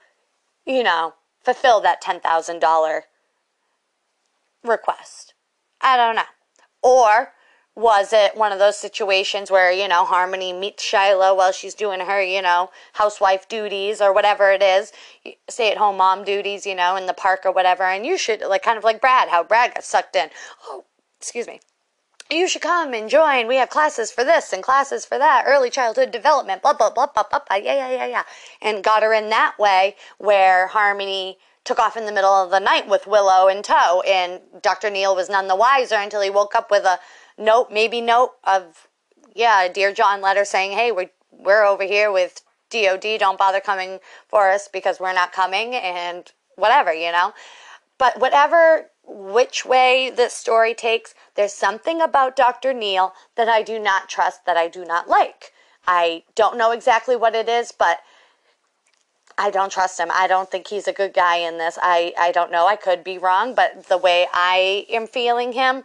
you 0.66 0.82
know, 0.82 1.14
fulfill 1.44 1.80
that 1.82 2.02
$10,000 2.02 3.00
request. 4.64 5.34
I 5.80 5.96
don't 5.96 6.16
know. 6.16 6.22
Or 6.82 7.32
was 7.74 8.12
it 8.12 8.36
one 8.36 8.52
of 8.52 8.58
those 8.58 8.76
situations 8.76 9.50
where, 9.50 9.72
you 9.72 9.88
know, 9.88 10.04
Harmony 10.04 10.52
meets 10.52 10.82
Shiloh 10.82 11.34
while 11.34 11.52
she's 11.52 11.74
doing 11.74 12.00
her, 12.00 12.22
you 12.22 12.42
know, 12.42 12.70
housewife 12.94 13.48
duties 13.48 14.00
or 14.02 14.12
whatever 14.12 14.52
it 14.52 14.62
is, 14.62 14.92
stay 15.48 15.70
at 15.70 15.78
home 15.78 15.96
mom 15.96 16.22
duties, 16.24 16.66
you 16.66 16.74
know, 16.74 16.96
in 16.96 17.06
the 17.06 17.14
park 17.14 17.40
or 17.46 17.52
whatever, 17.52 17.84
and 17.84 18.04
you 18.04 18.18
should, 18.18 18.42
like, 18.42 18.62
kind 18.62 18.76
of 18.76 18.84
like 18.84 19.00
Brad, 19.00 19.28
how 19.28 19.42
Brad 19.42 19.74
got 19.74 19.84
sucked 19.84 20.16
in. 20.16 20.28
Oh, 20.66 20.84
excuse 21.18 21.46
me. 21.46 21.60
You 22.30 22.46
should 22.46 22.62
come 22.62 22.92
and 22.94 23.08
join. 23.08 23.46
We 23.46 23.56
have 23.56 23.68
classes 23.70 24.10
for 24.10 24.24
this 24.24 24.52
and 24.52 24.62
classes 24.62 25.04
for 25.06 25.18
that, 25.18 25.44
early 25.46 25.70
childhood 25.70 26.10
development, 26.10 26.62
blah, 26.62 26.74
blah, 26.74 26.90
blah, 26.90 27.06
blah, 27.06 27.24
blah, 27.30 27.40
blah, 27.46 27.56
yeah, 27.56 27.74
yeah, 27.74 27.90
yeah, 27.90 28.06
yeah. 28.06 28.22
And 28.60 28.84
got 28.84 29.02
her 29.02 29.14
in 29.14 29.30
that 29.30 29.58
way 29.58 29.96
where 30.18 30.66
Harmony 30.66 31.38
took 31.64 31.78
off 31.78 31.96
in 31.96 32.06
the 32.06 32.12
middle 32.12 32.32
of 32.32 32.50
the 32.50 32.58
night 32.58 32.88
with 32.88 33.06
Willow 33.06 33.48
in 33.48 33.62
tow, 33.62 34.02
and 34.06 34.40
Dr. 34.62 34.90
Neil 34.90 35.14
was 35.14 35.30
none 35.30 35.48
the 35.48 35.56
wiser 35.56 35.96
until 35.96 36.20
he 36.20 36.30
woke 36.30 36.54
up 36.54 36.70
with 36.70 36.84
a 36.84 36.98
note, 37.38 37.70
maybe 37.70 38.00
note 38.00 38.32
of, 38.44 38.88
yeah, 39.34 39.62
a 39.62 39.72
dear 39.72 39.92
John 39.92 40.20
letter 40.20 40.44
saying, 40.44 40.72
hey, 40.72 40.92
we're, 40.92 41.10
we're 41.30 41.64
over 41.64 41.84
here 41.84 42.10
with 42.10 42.42
DOD, 42.70 43.18
don't 43.18 43.38
bother 43.38 43.60
coming 43.60 44.00
for 44.28 44.50
us 44.50 44.68
because 44.68 44.98
we're 44.98 45.12
not 45.12 45.32
coming, 45.32 45.74
and 45.74 46.32
whatever, 46.56 46.92
you 46.92 47.12
know. 47.12 47.32
But 47.98 48.18
whatever, 48.18 48.90
which 49.06 49.64
way 49.64 50.10
this 50.10 50.34
story 50.34 50.74
takes, 50.74 51.14
there's 51.34 51.52
something 51.52 52.00
about 52.00 52.34
Dr. 52.34 52.72
Neil 52.72 53.12
that 53.36 53.48
I 53.48 53.62
do 53.62 53.78
not 53.78 54.08
trust, 54.08 54.44
that 54.46 54.56
I 54.56 54.68
do 54.68 54.84
not 54.84 55.08
like. 55.08 55.52
I 55.86 56.24
don't 56.34 56.58
know 56.58 56.70
exactly 56.70 57.16
what 57.16 57.34
it 57.34 57.48
is, 57.48 57.72
but 57.72 58.00
I 59.38 59.50
don't 59.50 59.72
trust 59.72 59.98
him. 59.98 60.08
I 60.12 60.26
don't 60.26 60.50
think 60.50 60.68
he's 60.68 60.88
a 60.88 60.92
good 60.92 61.14
guy 61.14 61.36
in 61.36 61.58
this. 61.58 61.78
I, 61.80 62.12
I 62.18 62.32
don't 62.32 62.52
know. 62.52 62.66
I 62.66 62.76
could 62.76 63.02
be 63.04 63.18
wrong, 63.18 63.54
but 63.54 63.86
the 63.88 63.98
way 63.98 64.26
I 64.32 64.86
am 64.90 65.06
feeling 65.06 65.52
him, 65.52 65.84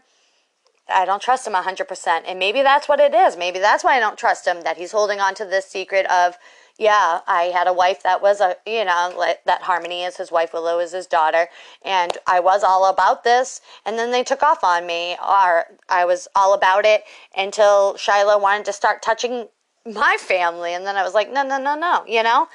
I 0.90 1.06
don't 1.06 1.22
trust 1.22 1.48
him 1.48 1.54
100%. 1.54 2.24
And 2.28 2.40
maybe 2.40 2.62
that's 2.62 2.88
what 2.88 3.00
it 3.00 3.14
is. 3.14 3.38
Maybe 3.38 3.60
that's 3.60 3.84
why 3.84 3.98
I 3.98 4.00
don't 4.00 4.18
trust 4.18 4.48
him, 4.48 4.62
that 4.62 4.78
he's 4.78 4.92
holding 4.92 5.20
on 5.20 5.36
to 5.36 5.46
this 5.46 5.66
secret 5.66 6.06
of, 6.10 6.38
yeah, 6.78 7.22
I 7.28 7.46
had 7.46 7.68
a 7.68 7.74
wife 7.74 8.04
that 8.04 8.22
was 8.22 8.40
a, 8.40 8.56
you 8.66 8.86
know, 8.86 9.34
that 9.46 9.64
Harmony 9.64 10.04
is 10.04 10.18
his 10.18 10.32
wife, 10.32 10.54
Willow 10.54 10.80
is 10.80 10.92
his 10.92 11.08
daughter. 11.08 11.48
And 11.84 12.18
I 12.28 12.40
was 12.40 12.64
all 12.64 12.90
about 12.90 13.24
this. 13.24 13.62
And 13.86 13.98
then 13.98 14.12
they 14.12 14.24
took 14.24 14.44
off 14.44 14.64
on 14.64 14.86
me, 14.86 15.18
or 15.22 15.66
I 15.90 16.06
was 16.06 16.28
all 16.36 16.54
about 16.54 16.86
it 16.86 17.04
until 17.36 17.98
Shiloh 17.98 18.40
wanted 18.40 18.66
to 18.66 18.74
start 18.74 19.02
touching 19.02 19.48
my 19.86 20.18
family. 20.20 20.74
And 20.74 20.86
then 20.86 20.96
I 20.96 21.04
was 21.04 21.14
like, 21.14 21.32
no, 21.32 21.44
no, 21.44 21.58
no, 21.58 21.76
no, 21.76 22.04
you 22.08 22.24
know? 22.24 22.48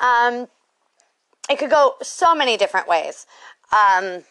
Um, 0.00 0.48
it 1.48 1.58
could 1.58 1.70
go 1.70 1.94
so 2.02 2.34
many 2.34 2.56
different 2.56 2.88
ways. 2.88 3.26
Um, 3.72 4.24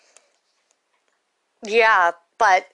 yeah, 1.63 2.12
but 2.38 2.67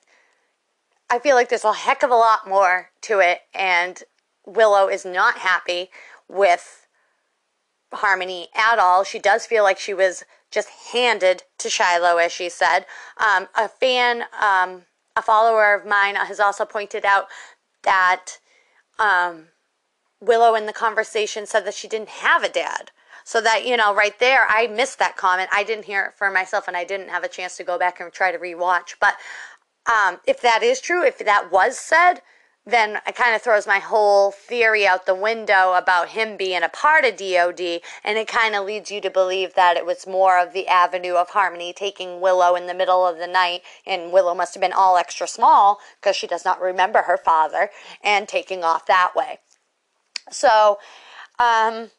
I 1.09 1.19
feel 1.19 1.35
like 1.35 1.49
there's 1.49 1.65
a 1.65 1.73
heck 1.73 2.03
of 2.03 2.09
a 2.09 2.15
lot 2.15 2.47
more 2.47 2.89
to 3.01 3.19
it, 3.19 3.41
and 3.53 4.01
Willow 4.45 4.87
is 4.87 5.05
not 5.05 5.39
happy 5.39 5.89
with 6.27 6.87
Harmony 7.93 8.47
at 8.55 8.79
all. 8.79 9.03
She 9.03 9.19
does 9.19 9.45
feel 9.45 9.63
like 9.63 9.77
she 9.77 9.93
was 9.93 10.23
just 10.49 10.69
handed 10.93 11.43
to 11.59 11.69
Shiloh, 11.69 12.17
as 12.17 12.31
she 12.31 12.49
said. 12.49 12.85
Um, 13.17 13.47
a 13.55 13.67
fan, 13.67 14.23
um, 14.41 14.83
a 15.15 15.21
follower 15.21 15.73
of 15.73 15.85
mine, 15.85 16.15
has 16.15 16.39
also 16.39 16.65
pointed 16.65 17.05
out 17.05 17.27
that 17.83 18.37
um, 18.99 19.47
Willow 20.21 20.55
in 20.55 20.67
the 20.67 20.73
conversation 20.73 21.45
said 21.45 21.65
that 21.65 21.73
she 21.73 21.87
didn't 21.87 22.09
have 22.09 22.43
a 22.43 22.49
dad. 22.49 22.91
So 23.23 23.41
that, 23.41 23.65
you 23.65 23.77
know, 23.77 23.93
right 23.93 24.17
there, 24.19 24.45
I 24.47 24.67
missed 24.67 24.99
that 24.99 25.17
comment. 25.17 25.49
I 25.51 25.63
didn't 25.63 25.85
hear 25.85 26.05
it 26.05 26.17
for 26.17 26.31
myself 26.31 26.67
and 26.67 26.77
I 26.77 26.83
didn't 26.83 27.09
have 27.09 27.23
a 27.23 27.27
chance 27.27 27.57
to 27.57 27.63
go 27.63 27.77
back 27.77 27.99
and 27.99 28.11
try 28.11 28.31
to 28.31 28.37
rewatch. 28.37 28.95
But 28.99 29.15
um, 29.91 30.19
if 30.25 30.41
that 30.41 30.63
is 30.63 30.79
true, 30.79 31.03
if 31.03 31.19
that 31.19 31.51
was 31.51 31.77
said, 31.77 32.21
then 32.65 32.99
it 33.07 33.15
kind 33.15 33.35
of 33.35 33.41
throws 33.41 33.65
my 33.65 33.79
whole 33.79 34.31
theory 34.31 34.85
out 34.85 35.07
the 35.07 35.15
window 35.15 35.73
about 35.73 36.09
him 36.09 36.37
being 36.37 36.61
a 36.61 36.69
part 36.69 37.05
of 37.05 37.17
DOD, 37.17 37.81
and 38.03 38.17
it 38.19 38.27
kind 38.27 38.53
of 38.53 38.65
leads 38.65 38.91
you 38.91 39.01
to 39.01 39.09
believe 39.09 39.55
that 39.55 39.77
it 39.77 39.85
was 39.85 40.05
more 40.05 40.39
of 40.39 40.53
the 40.53 40.67
avenue 40.67 41.15
of 41.15 41.29
Harmony 41.31 41.73
taking 41.73 42.21
Willow 42.21 42.55
in 42.55 42.67
the 42.67 42.75
middle 42.75 43.05
of 43.05 43.17
the 43.17 43.25
night, 43.25 43.61
and 43.87 44.11
Willow 44.11 44.35
must 44.35 44.53
have 44.53 44.61
been 44.61 44.73
all 44.73 44.95
extra 44.95 45.27
small 45.27 45.79
because 45.99 46.15
she 46.15 46.27
does 46.27 46.45
not 46.45 46.61
remember 46.61 47.01
her 47.03 47.17
father, 47.17 47.71
and 48.03 48.27
taking 48.27 48.63
off 48.63 48.85
that 48.85 49.13
way. 49.15 49.39
So, 50.29 50.79
um, 51.39 51.89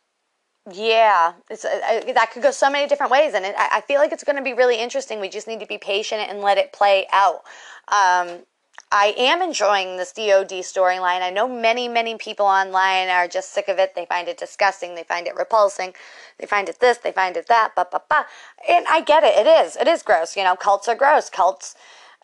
yeah, 0.71 1.33
it's, 1.51 1.65
uh, 1.65 2.13
that 2.15 2.31
could 2.33 2.43
go 2.43 2.53
so 2.53 2.71
many 2.71 2.89
different 2.89 3.11
ways, 3.11 3.35
and 3.35 3.45
it, 3.45 3.55
I 3.59 3.81
feel 3.81 3.99
like 3.99 4.13
it's 4.13 4.23
going 4.23 4.37
to 4.37 4.43
be 4.43 4.53
really 4.53 4.79
interesting. 4.79 5.21
We 5.21 5.29
just 5.29 5.49
need 5.49 5.61
to 5.61 5.67
be 5.67 5.79
patient 5.79 6.23
and 6.29 6.41
let 6.41 6.57
it 6.57 6.73
play 6.73 7.07
out. 7.13 7.43
Um, 7.89 8.45
I 8.93 9.15
am 9.17 9.41
enjoying 9.41 9.97
this 9.97 10.13
DOD 10.13 10.51
storyline. 10.61 11.23
I 11.23 11.31
know 11.31 11.49
many, 11.49 11.89
many 11.89 12.17
people 12.17 12.45
online 12.45 13.09
are 13.09 13.27
just 13.27 13.53
sick 13.53 13.69
of 13.69 13.79
it. 13.79 13.95
They 13.95 14.05
find 14.05 14.29
it 14.29 14.37
disgusting. 14.37 14.95
They 14.95 15.03
find 15.03 15.27
it 15.27 15.35
repulsing. 15.35 15.95
They 16.39 16.47
find 16.47 16.69
it 16.69 16.79
this. 16.79 16.99
They 16.99 17.11
find 17.11 17.37
it 17.39 17.49
that. 17.49 17.75
Ba 17.75 17.87
ba 17.91 18.03
ba. 18.09 18.27
And 18.69 18.87
I 18.89 19.01
get 19.01 19.25
it. 19.25 19.35
It 19.35 19.47
is. 19.47 19.77
It 19.77 19.89
is 19.89 20.03
gross. 20.03 20.37
You 20.37 20.45
know, 20.45 20.57
cults 20.57 20.89
are 20.89 20.95
gross. 20.95 21.31
Cults. 21.31 21.75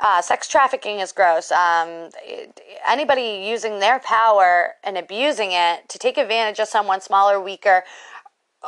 Uh, 0.00 0.22
sex 0.22 0.46
trafficking 0.46 1.00
is 1.00 1.12
gross. 1.12 1.50
Um, 1.50 2.10
anybody 2.88 3.44
using 3.48 3.80
their 3.80 3.98
power 3.98 4.74
and 4.84 4.96
abusing 4.96 5.50
it 5.52 5.88
to 5.88 5.98
take 5.98 6.16
advantage 6.16 6.60
of 6.60 6.68
someone 6.68 7.00
smaller, 7.00 7.40
weaker, 7.40 7.82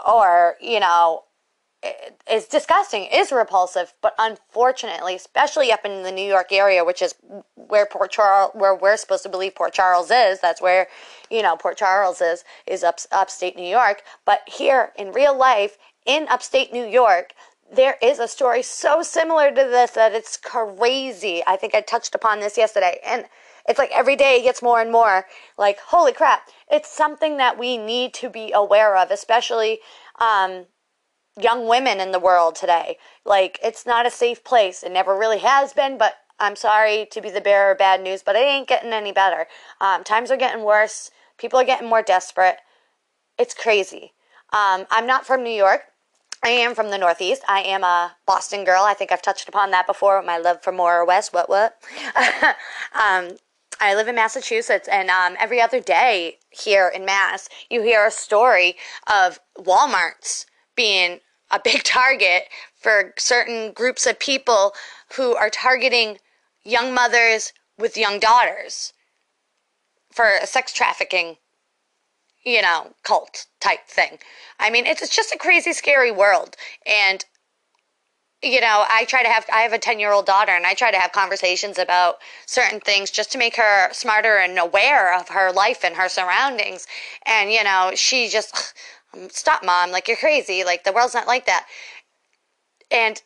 or, 0.06 0.56
you 0.60 0.80
know, 0.80 1.24
is 2.30 2.46
disgusting, 2.46 3.04
is 3.10 3.32
repulsive, 3.32 3.94
but 4.02 4.14
unfortunately, 4.18 5.14
especially 5.14 5.72
up 5.72 5.84
in 5.84 6.02
the 6.02 6.12
New 6.12 6.26
York 6.26 6.52
area, 6.52 6.84
which 6.84 7.00
is 7.00 7.14
where 7.54 7.86
Port 7.86 8.10
Charles, 8.10 8.50
where 8.54 8.74
we're 8.74 8.98
supposed 8.98 9.22
to 9.22 9.30
believe 9.30 9.54
Port 9.54 9.72
Charles 9.72 10.10
is, 10.10 10.40
that's 10.40 10.60
where, 10.60 10.88
you 11.30 11.42
know, 11.42 11.56
Port 11.56 11.78
Charles 11.78 12.20
is, 12.20 12.44
is 12.66 12.84
up, 12.84 12.98
upstate 13.12 13.56
New 13.56 13.68
York. 13.68 14.02
But 14.26 14.40
here 14.46 14.92
in 14.96 15.12
real 15.12 15.36
life, 15.36 15.78
in 16.04 16.26
upstate 16.28 16.72
New 16.72 16.86
York, 16.86 17.32
there 17.72 17.96
is 18.02 18.18
a 18.18 18.28
story 18.28 18.62
so 18.62 19.02
similar 19.02 19.50
to 19.50 19.54
this 19.54 19.92
that 19.92 20.12
it's 20.12 20.37
crazy. 20.37 21.42
I 21.46 21.56
think 21.56 21.74
I 21.74 21.80
touched 21.80 22.14
upon 22.14 22.40
this 22.40 22.59
yesterday. 22.59 22.98
And 23.06 23.26
it's 23.68 23.78
like 23.78 23.90
every 23.92 24.16
day 24.16 24.38
it 24.38 24.42
gets 24.42 24.62
more 24.62 24.80
and 24.80 24.90
more 24.90 25.26
like, 25.56 25.78
holy 25.78 26.12
crap. 26.12 26.48
It's 26.70 26.88
something 26.88 27.37
that 27.37 27.59
we 27.59 27.78
need 27.78 28.12
to 28.14 28.28
be 28.28 28.52
aware 28.52 28.96
of, 28.96 29.11
especially 29.11 29.78
um, 30.18 30.66
young 31.40 31.68
women 31.68 32.00
in 32.00 32.11
the 32.11 32.18
world 32.18 32.56
today. 32.56 32.96
Like, 33.24 33.59
it's 33.62 33.87
not 33.87 34.06
a 34.06 34.11
safe 34.11 34.42
place. 34.42 34.83
It 34.83 34.90
never 34.92 35.16
really 35.16 35.38
has 35.38 35.72
been, 35.72 35.96
but 35.96 36.14
I'm 36.40 36.56
sorry 36.56 37.06
to 37.12 37.20
be 37.20 37.30
the 37.30 37.40
bearer 37.40 37.72
of 37.72 37.78
bad 37.78 38.02
news, 38.02 38.22
but 38.22 38.35
it 38.35 38.40
ain't 38.40 38.68
getting 38.68 38.92
any 38.92 39.12
better. 39.12 39.46
Um, 39.80 40.02
times 40.02 40.30
are 40.30 40.37
getting 40.37 40.64
worse. 40.64 41.11
People 41.38 41.61
are 41.61 41.64
getting 41.64 41.88
more 41.88 42.02
desperate. 42.02 42.56
It's 43.38 43.54
crazy. 43.54 44.14
Um, 44.52 44.87
I'm 44.90 45.06
not 45.06 45.26
from 45.26 45.44
New 45.44 45.50
York. 45.50 45.83
I 46.42 46.48
am 46.48 46.74
from 46.74 46.90
the 46.90 46.98
Northeast. 46.98 47.42
I 47.48 47.61
am 47.61 47.85
a 47.85 48.16
Boston 48.26 48.64
girl. 48.64 48.85
I 48.85 48.94
think 48.94 49.12
I've 49.12 49.22
touched 49.22 49.48
upon 49.48 49.70
that 49.72 49.87
before 49.87 50.22
my 50.22 50.38
love 50.38 50.62
for 50.62 50.72
Maura 50.72 51.05
West. 51.05 51.35
What, 51.35 51.50
what? 51.50 51.76
um, 52.94 53.37
I 53.79 53.94
live 53.94 54.09
in 54.09 54.14
Massachusetts, 54.14 54.88
and 54.88 55.11
um, 55.11 55.37
every 55.38 55.61
other 55.61 55.81
day 55.81 56.38
here 56.50 56.88
in 56.88 57.05
Mass, 57.05 57.48
you 57.70 57.83
hear 57.83 58.07
a 58.07 58.11
story 58.11 58.76
of 59.07 59.38
Walmarts 59.59 60.46
being 60.76 61.20
a 61.50 61.61
big 61.62 61.83
target 61.85 62.44
for 62.74 63.12
certain 63.18 63.72
groups 63.72 64.07
of 64.07 64.18
people 64.18 64.72
who 65.16 65.35
are 65.35 65.50
targeting 65.50 66.18
young 66.64 66.94
mothers 66.94 67.53
with 67.79 67.96
young 67.96 68.18
daughters 68.18 68.92
for 70.11 70.31
sex 70.44 70.72
trafficking 70.72 71.37
you 72.44 72.62
know, 72.62 72.92
cult 73.03 73.46
type 73.61 73.87
thing. 73.88 74.18
I 74.59 74.70
mean, 74.70 74.87
it's, 74.87 75.03
it's 75.03 75.14
just 75.14 75.35
a 75.35 75.38
crazy, 75.38 75.72
scary 75.72 76.11
world. 76.11 76.57
And, 76.87 77.24
you 78.42 78.61
know, 78.61 78.85
I 78.88 79.05
try 79.05 79.22
to 79.22 79.29
have, 79.29 79.44
I 79.53 79.61
have 79.61 79.72
a 79.72 79.79
10 79.79 80.00
year 80.00 80.12
old 80.12 80.26
daughter 80.26 80.53
and 80.53 80.66
I 80.66 80.74
try 80.74 80.90
to 80.90 80.98
have 80.98 81.12
conversations 81.12 81.79
about 81.79 82.16
certain 82.46 82.81
things 82.81 83.11
just 83.11 83.31
to 83.33 83.38
make 83.38 83.57
her 83.57 83.92
smarter 83.92 84.38
and 84.38 84.59
aware 84.59 85.14
of 85.18 85.29
her 85.29 85.53
life 85.53 85.85
and 85.85 85.96
her 85.96 86.09
surroundings. 86.09 86.87
And, 87.26 87.53
you 87.53 87.62
know, 87.62 87.92
she 87.94 88.29
just, 88.29 88.74
um, 89.14 89.29
stop, 89.31 89.64
mom, 89.64 89.90
like 89.90 90.09
you're 90.09 90.16
crazy. 90.16 90.64
Like 90.64 90.85
the 90.85 90.92
world's 90.92 91.14
not 91.14 91.26
like 91.26 91.46
that. 91.46 91.66
And, 92.90 93.20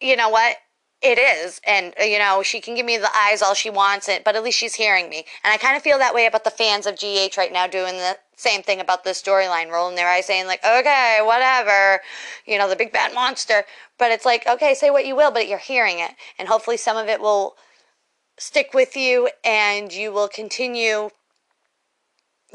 you 0.00 0.16
know 0.16 0.28
what? 0.28 0.56
It 1.00 1.18
is 1.18 1.60
and 1.64 1.94
uh, 2.00 2.04
you 2.04 2.18
know 2.18 2.42
she 2.42 2.60
can 2.60 2.74
give 2.74 2.84
me 2.84 2.96
the 2.96 3.10
eyes 3.16 3.40
all 3.40 3.54
she 3.54 3.70
wants 3.70 4.08
it 4.08 4.24
but 4.24 4.34
at 4.34 4.42
least 4.42 4.58
she's 4.58 4.74
hearing 4.74 5.08
me. 5.08 5.24
And 5.44 5.52
i 5.52 5.56
kind 5.56 5.76
of 5.76 5.82
feel 5.82 5.98
that 5.98 6.14
way 6.14 6.26
about 6.26 6.44
the 6.44 6.50
fans 6.50 6.86
of 6.86 6.96
gh 6.96 7.36
right 7.36 7.52
now 7.52 7.66
doing 7.66 7.96
the 7.96 8.18
same 8.36 8.62
thing 8.62 8.80
about 8.80 9.02
the 9.04 9.10
storyline 9.10 9.70
rolling 9.70 9.96
their 9.96 10.08
eyes 10.08 10.26
saying 10.26 10.46
like 10.46 10.64
okay 10.64 11.18
whatever 11.22 12.00
you 12.46 12.56
know 12.58 12.68
the 12.68 12.76
big 12.76 12.92
bad 12.92 13.12
monster. 13.14 13.64
But 13.98 14.12
it's 14.12 14.24
like 14.24 14.46
okay 14.46 14.74
say 14.74 14.90
what 14.90 15.06
you 15.06 15.16
will 15.16 15.30
but 15.30 15.48
you're 15.48 15.58
hearing 15.58 15.98
it. 15.98 16.12
And 16.38 16.48
hopefully 16.48 16.76
some 16.76 16.96
of 16.96 17.08
it 17.08 17.20
will 17.20 17.56
stick 18.38 18.72
with 18.72 18.96
you 18.96 19.28
and 19.44 19.92
you 19.92 20.12
will 20.12 20.28
continue 20.28 21.10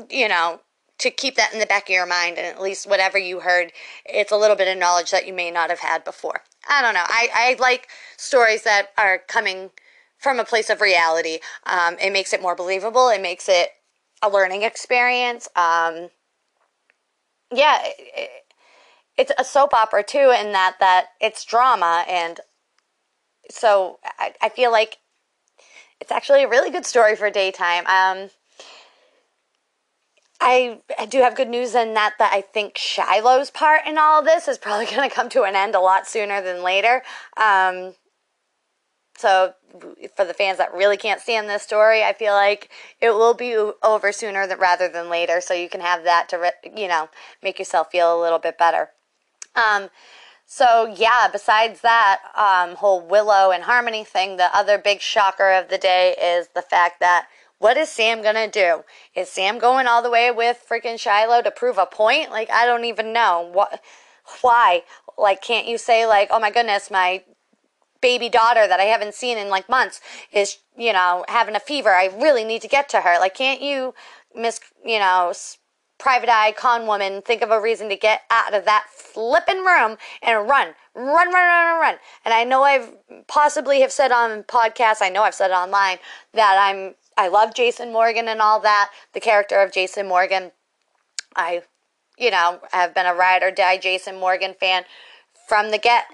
you 0.09 0.27
know 0.27 0.61
to 0.99 1.09
keep 1.09 1.35
that 1.35 1.53
in 1.53 1.59
the 1.59 1.65
back 1.65 1.83
of 1.83 1.89
your 1.89 2.05
mind 2.05 2.37
and 2.37 2.47
at 2.47 2.61
least 2.61 2.89
whatever 2.89 3.17
you 3.17 3.41
heard 3.41 3.71
it's 4.05 4.31
a 4.31 4.37
little 4.37 4.55
bit 4.55 4.67
of 4.67 4.77
knowledge 4.77 5.11
that 5.11 5.27
you 5.27 5.33
may 5.33 5.51
not 5.51 5.69
have 5.69 5.79
had 5.79 6.03
before 6.03 6.41
i 6.69 6.81
don't 6.81 6.93
know. 6.93 7.03
I, 7.05 7.29
I 7.33 7.55
like 7.59 7.87
stories 8.17 8.63
that 8.63 8.89
are 8.97 9.19
coming 9.27 9.71
from 10.17 10.39
a 10.39 10.45
place 10.45 10.69
of 10.69 10.79
reality. 10.79 11.39
Um, 11.65 11.97
it 11.99 12.11
makes 12.13 12.31
it 12.31 12.41
more 12.41 12.55
believable. 12.55 13.09
It 13.09 13.21
makes 13.21 13.49
it 13.49 13.71
a 14.21 14.29
learning 14.29 14.63
experience. 14.63 15.49
Um, 15.55 16.09
yeah 17.53 17.79
it, 17.83 18.29
it's 19.17 19.31
a 19.37 19.43
soap 19.43 19.73
opera 19.73 20.03
too 20.03 20.33
in 20.39 20.53
that 20.53 20.75
that 20.79 21.07
it's 21.21 21.45
drama 21.45 22.03
and 22.07 22.39
so 23.51 23.99
I, 24.17 24.33
I 24.41 24.49
feel 24.49 24.71
like 24.71 24.97
it's 25.99 26.11
actually 26.11 26.43
a 26.43 26.49
really 26.49 26.69
good 26.71 26.85
story 26.85 27.15
for 27.15 27.29
daytime. 27.29 27.85
Um, 27.87 28.29
I, 30.43 30.81
I 30.99 31.05
do 31.05 31.19
have 31.19 31.35
good 31.35 31.47
news 31.47 31.73
in 31.73 31.93
that 31.93 32.15
that 32.19 32.33
I 32.33 32.41
think 32.41 32.75
Shiloh's 32.75 33.49
part 33.49 33.87
in 33.87 33.97
all 33.97 34.21
this 34.21 34.49
is 34.49 34.57
probably 34.57 34.85
going 34.93 35.09
to 35.09 35.15
come 35.15 35.29
to 35.29 35.43
an 35.43 35.55
end 35.55 35.73
a 35.73 35.79
lot 35.79 36.05
sooner 36.05 36.41
than 36.41 36.63
later. 36.63 37.01
Um, 37.37 37.93
so 39.17 39.53
for 40.17 40.25
the 40.25 40.33
fans 40.33 40.57
that 40.57 40.73
really 40.73 40.97
can't 40.97 41.21
stand 41.21 41.47
this 41.47 41.63
story, 41.63 42.03
I 42.03 42.11
feel 42.11 42.33
like 42.33 42.69
it 42.99 43.11
will 43.11 43.33
be 43.33 43.55
over 43.81 44.11
sooner 44.11 44.45
than, 44.45 44.59
rather 44.59 44.89
than 44.89 45.09
later. 45.09 45.39
So 45.39 45.53
you 45.53 45.69
can 45.69 45.81
have 45.81 46.03
that 46.03 46.27
to 46.29 46.51
you 46.75 46.89
know 46.89 47.09
make 47.41 47.57
yourself 47.57 47.89
feel 47.91 48.19
a 48.19 48.21
little 48.21 48.39
bit 48.39 48.57
better. 48.57 48.89
Um, 49.55 49.89
so 50.45 50.93
yeah, 50.93 51.29
besides 51.31 51.81
that 51.81 52.19
um, 52.35 52.75
whole 52.75 53.01
Willow 53.01 53.51
and 53.51 53.63
Harmony 53.63 54.03
thing, 54.03 54.35
the 54.35 54.55
other 54.55 54.77
big 54.77 54.99
shocker 54.99 55.51
of 55.51 55.69
the 55.69 55.77
day 55.77 56.15
is 56.21 56.49
the 56.53 56.61
fact 56.61 56.99
that 56.99 57.27
what 57.63 57.77
is 57.77 57.87
Sam 57.87 58.21
gonna 58.21 58.49
do? 58.49 58.83
Is 59.15 59.29
Sam 59.29 59.57
going 59.57 59.87
all 59.87 60.01
the 60.01 60.09
way 60.09 60.29
with 60.31 60.65
freaking 60.69 60.99
Shiloh 60.99 61.41
to 61.43 61.49
prove 61.49 61.77
a 61.77 61.85
point? 61.85 62.29
Like 62.29 62.49
I 62.51 62.65
don't 62.65 62.83
even 62.83 63.13
know 63.13 63.49
what, 63.53 63.79
why. 64.41 64.83
Like 65.17 65.41
can't 65.41 65.65
you 65.65 65.77
say 65.77 66.05
like, 66.05 66.27
oh 66.29 66.41
my 66.41 66.51
goodness, 66.51 66.91
my 66.91 67.23
baby 68.01 68.27
daughter 68.27 68.67
that 68.67 68.81
I 68.81 68.83
haven't 68.83 69.13
seen 69.13 69.37
in 69.37 69.47
like 69.47 69.69
months 69.69 70.01
is 70.33 70.57
you 70.77 70.91
know 70.91 71.23
having 71.29 71.55
a 71.55 71.59
fever. 71.61 71.91
I 71.91 72.07
really 72.07 72.43
need 72.43 72.61
to 72.63 72.67
get 72.67 72.89
to 72.89 72.99
her. 72.99 73.17
Like 73.17 73.33
can't 73.33 73.61
you, 73.61 73.93
Miss, 74.35 74.59
you 74.85 74.99
know, 74.99 75.31
private 75.97 76.27
eye 76.27 76.51
con 76.51 76.85
woman, 76.85 77.21
think 77.21 77.41
of 77.41 77.49
a 77.49 77.61
reason 77.61 77.87
to 77.87 77.95
get 77.95 78.23
out 78.29 78.53
of 78.53 78.65
that 78.65 78.87
flipping 78.93 79.63
room 79.63 79.95
and 80.21 80.49
run, 80.49 80.75
run, 80.95 81.31
run, 81.31 81.33
run, 81.33 81.79
run. 81.79 81.95
And 82.25 82.33
I 82.33 82.43
know 82.43 82.63
I've 82.63 82.91
possibly 83.27 83.79
have 83.79 83.91
said 83.93 84.11
on 84.11 84.43
podcasts, 84.43 85.01
I 85.01 85.07
know 85.07 85.23
I've 85.23 85.33
said 85.33 85.51
online 85.51 85.99
that 86.33 86.57
I'm 86.59 86.95
I 87.17 87.27
love 87.27 87.53
Jason 87.53 87.91
Morgan 87.91 88.27
and 88.27 88.41
all 88.41 88.59
that. 88.61 88.91
The 89.13 89.19
character 89.19 89.61
of 89.61 89.71
Jason 89.71 90.07
Morgan, 90.07 90.51
I, 91.35 91.63
you 92.17 92.31
know, 92.31 92.59
have 92.71 92.93
been 92.93 93.05
a 93.05 93.13
ride 93.13 93.43
or 93.43 93.51
die 93.51 93.77
Jason 93.77 94.19
Morgan 94.19 94.55
fan 94.59 94.83
from 95.47 95.71
the 95.71 95.77
get. 95.77 96.05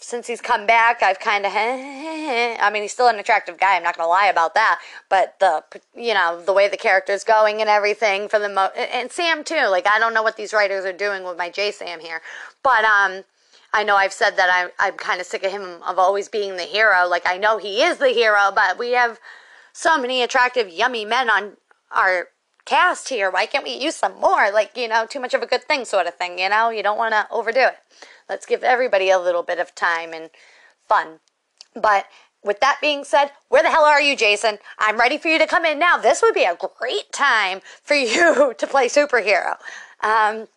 Since 0.00 0.26
he's 0.26 0.40
come 0.40 0.66
back, 0.66 1.02
I've 1.02 1.18
kind 1.18 1.44
of, 1.44 1.52
I 1.56 2.70
mean, 2.72 2.82
he's 2.82 2.92
still 2.92 3.08
an 3.08 3.18
attractive 3.18 3.58
guy. 3.58 3.76
I'm 3.76 3.82
not 3.82 3.96
gonna 3.96 4.08
lie 4.08 4.26
about 4.26 4.54
that. 4.54 4.80
But 5.08 5.36
the, 5.40 5.64
you 5.94 6.14
know, 6.14 6.42
the 6.44 6.52
way 6.52 6.68
the 6.68 6.76
character's 6.76 7.24
going 7.24 7.60
and 7.60 7.68
everything 7.68 8.28
for 8.28 8.38
the 8.38 8.48
mo, 8.48 8.68
and 8.76 9.10
Sam 9.10 9.44
too. 9.44 9.66
Like 9.68 9.86
I 9.86 9.98
don't 9.98 10.14
know 10.14 10.22
what 10.22 10.36
these 10.36 10.52
writers 10.52 10.84
are 10.84 10.92
doing 10.92 11.24
with 11.24 11.36
my 11.36 11.50
JaSam 11.50 12.00
here, 12.00 12.22
but 12.62 12.84
um, 12.84 13.24
I 13.72 13.84
know 13.84 13.96
I've 13.96 14.12
said 14.12 14.36
that 14.36 14.48
I'm 14.52 14.70
I'm 14.78 14.96
kind 14.96 15.20
of 15.20 15.26
sick 15.26 15.44
of 15.44 15.50
him 15.50 15.82
of 15.86 15.98
always 15.98 16.28
being 16.28 16.56
the 16.56 16.62
hero. 16.62 17.06
Like 17.08 17.22
I 17.26 17.38
know 17.38 17.58
he 17.58 17.82
is 17.82 17.98
the 17.98 18.10
hero, 18.10 18.52
but 18.54 18.78
we 18.78 18.92
have 18.92 19.18
so 19.72 19.98
many 19.98 20.22
attractive, 20.22 20.68
yummy 20.68 21.04
men 21.04 21.30
on 21.30 21.56
our 21.90 22.28
cast 22.64 23.08
here. 23.08 23.30
Why 23.30 23.46
can't 23.46 23.64
we 23.64 23.76
use 23.76 23.96
some 23.96 24.20
more? 24.20 24.50
Like, 24.52 24.76
you 24.76 24.88
know, 24.88 25.06
too 25.06 25.20
much 25.20 25.34
of 25.34 25.42
a 25.42 25.46
good 25.46 25.64
thing, 25.64 25.84
sort 25.84 26.06
of 26.06 26.14
thing. 26.14 26.38
You 26.38 26.48
know, 26.48 26.70
you 26.70 26.82
don't 26.82 26.98
want 26.98 27.14
to 27.14 27.26
overdo 27.30 27.60
it. 27.60 27.78
Let's 28.28 28.46
give 28.46 28.62
everybody 28.62 29.10
a 29.10 29.18
little 29.18 29.42
bit 29.42 29.58
of 29.58 29.74
time 29.74 30.12
and 30.12 30.30
fun. 30.88 31.20
But 31.74 32.06
with 32.44 32.60
that 32.60 32.78
being 32.80 33.04
said, 33.04 33.32
where 33.48 33.62
the 33.62 33.70
hell 33.70 33.84
are 33.84 34.00
you, 34.00 34.16
Jason? 34.16 34.58
I'm 34.78 34.98
ready 34.98 35.18
for 35.18 35.28
you 35.28 35.38
to 35.38 35.46
come 35.46 35.64
in 35.64 35.78
now. 35.78 35.96
This 35.96 36.22
would 36.22 36.34
be 36.34 36.44
a 36.44 36.56
great 36.78 37.12
time 37.12 37.60
for 37.82 37.94
you 37.96 38.54
to 38.56 38.66
play 38.66 38.88
superhero. 38.88 39.56
Um, 40.00 40.48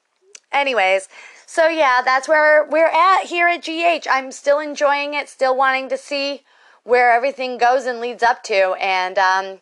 anyways, 0.51 1.08
so 1.45 1.67
yeah, 1.67 2.01
that's 2.04 2.28
where 2.28 2.65
we're 2.69 2.88
at 2.88 3.25
here 3.25 3.47
at 3.47 3.63
GH. 3.63 4.08
I'm 4.10 4.32
still 4.32 4.60
enjoying 4.60 5.13
it, 5.13 5.30
still 5.30 5.56
wanting 5.56 5.89
to 5.89 5.97
see 5.97 6.43
where 6.86 7.12
everything 7.12 7.58
goes 7.58 7.86
and 7.86 8.00
leads 8.00 8.24
up 8.24 8.43
to. 8.43 8.76
And 8.80 9.17
um, 9.17 9.60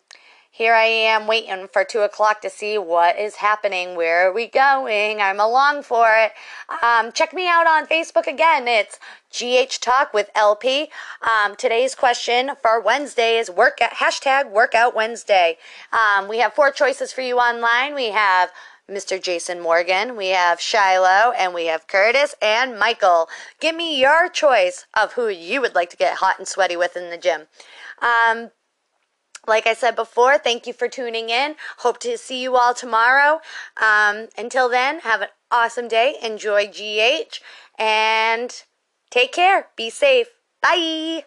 here 0.51 0.75
I 0.75 0.85
am 0.85 1.25
waiting 1.25 1.67
for 1.71 1.83
two 1.83 2.01
o'clock 2.01 2.41
to 2.41 2.49
see 2.49 2.77
what 2.77 3.17
is 3.17 3.37
happening. 3.37 3.95
Where 3.95 4.29
are 4.29 4.31
we 4.31 4.45
going? 4.45 5.19
I'm 5.19 5.39
along 5.39 5.81
for 5.81 6.13
it. 6.15 6.33
Um, 6.83 7.11
check 7.11 7.33
me 7.33 7.49
out 7.49 7.65
on 7.65 7.87
Facebook 7.87 8.27
again. 8.27 8.67
It's 8.67 8.99
GH 9.31 9.81
Talk 9.81 10.13
with 10.13 10.29
LP. 10.35 10.89
Um, 11.23 11.55
today's 11.55 11.95
question 11.95 12.51
for 12.61 12.79
Wednesday 12.79 13.37
is 13.37 13.49
work 13.49 13.79
hashtag 13.79 14.51
Workout 14.51 14.93
Wednesday. 14.93 15.57
Um, 15.91 16.27
we 16.27 16.37
have 16.37 16.53
four 16.53 16.69
choices 16.69 17.11
for 17.11 17.21
you 17.21 17.37
online. 17.37 17.95
We 17.95 18.11
have 18.11 18.51
Mr. 18.89 19.21
Jason 19.21 19.61
Morgan, 19.61 20.17
we 20.17 20.27
have 20.27 20.59
Shiloh, 20.59 21.31
and 21.31 21.53
we 21.53 21.67
have 21.67 21.87
Curtis 21.87 22.35
and 22.41 22.77
Michael. 22.77 23.29
Give 23.61 23.75
me 23.75 23.99
your 23.99 24.27
choice 24.27 24.85
of 24.93 25.13
who 25.13 25.29
you 25.29 25.61
would 25.61 25.73
like 25.73 25.89
to 25.91 25.97
get 25.97 26.17
hot 26.17 26.37
and 26.37 26.47
sweaty 26.47 26.75
with 26.75 26.97
in 26.97 27.09
the 27.09 27.17
gym. 27.17 27.43
Um, 28.01 28.51
like 29.47 29.67
I 29.67 29.73
said 29.73 29.95
before, 29.95 30.37
thank 30.37 30.67
you 30.67 30.73
for 30.73 30.89
tuning 30.89 31.29
in. 31.29 31.55
Hope 31.77 31.99
to 31.99 32.17
see 32.17 32.41
you 32.41 32.57
all 32.57 32.73
tomorrow. 32.73 33.39
Um, 33.81 34.27
until 34.37 34.69
then, 34.69 34.99
have 34.99 35.21
an 35.21 35.29
awesome 35.49 35.87
day. 35.87 36.15
Enjoy 36.21 36.67
GH 36.67 37.39
and 37.79 38.63
take 39.09 39.31
care. 39.31 39.67
Be 39.77 39.89
safe. 39.89 40.27
Bye. 40.61 41.23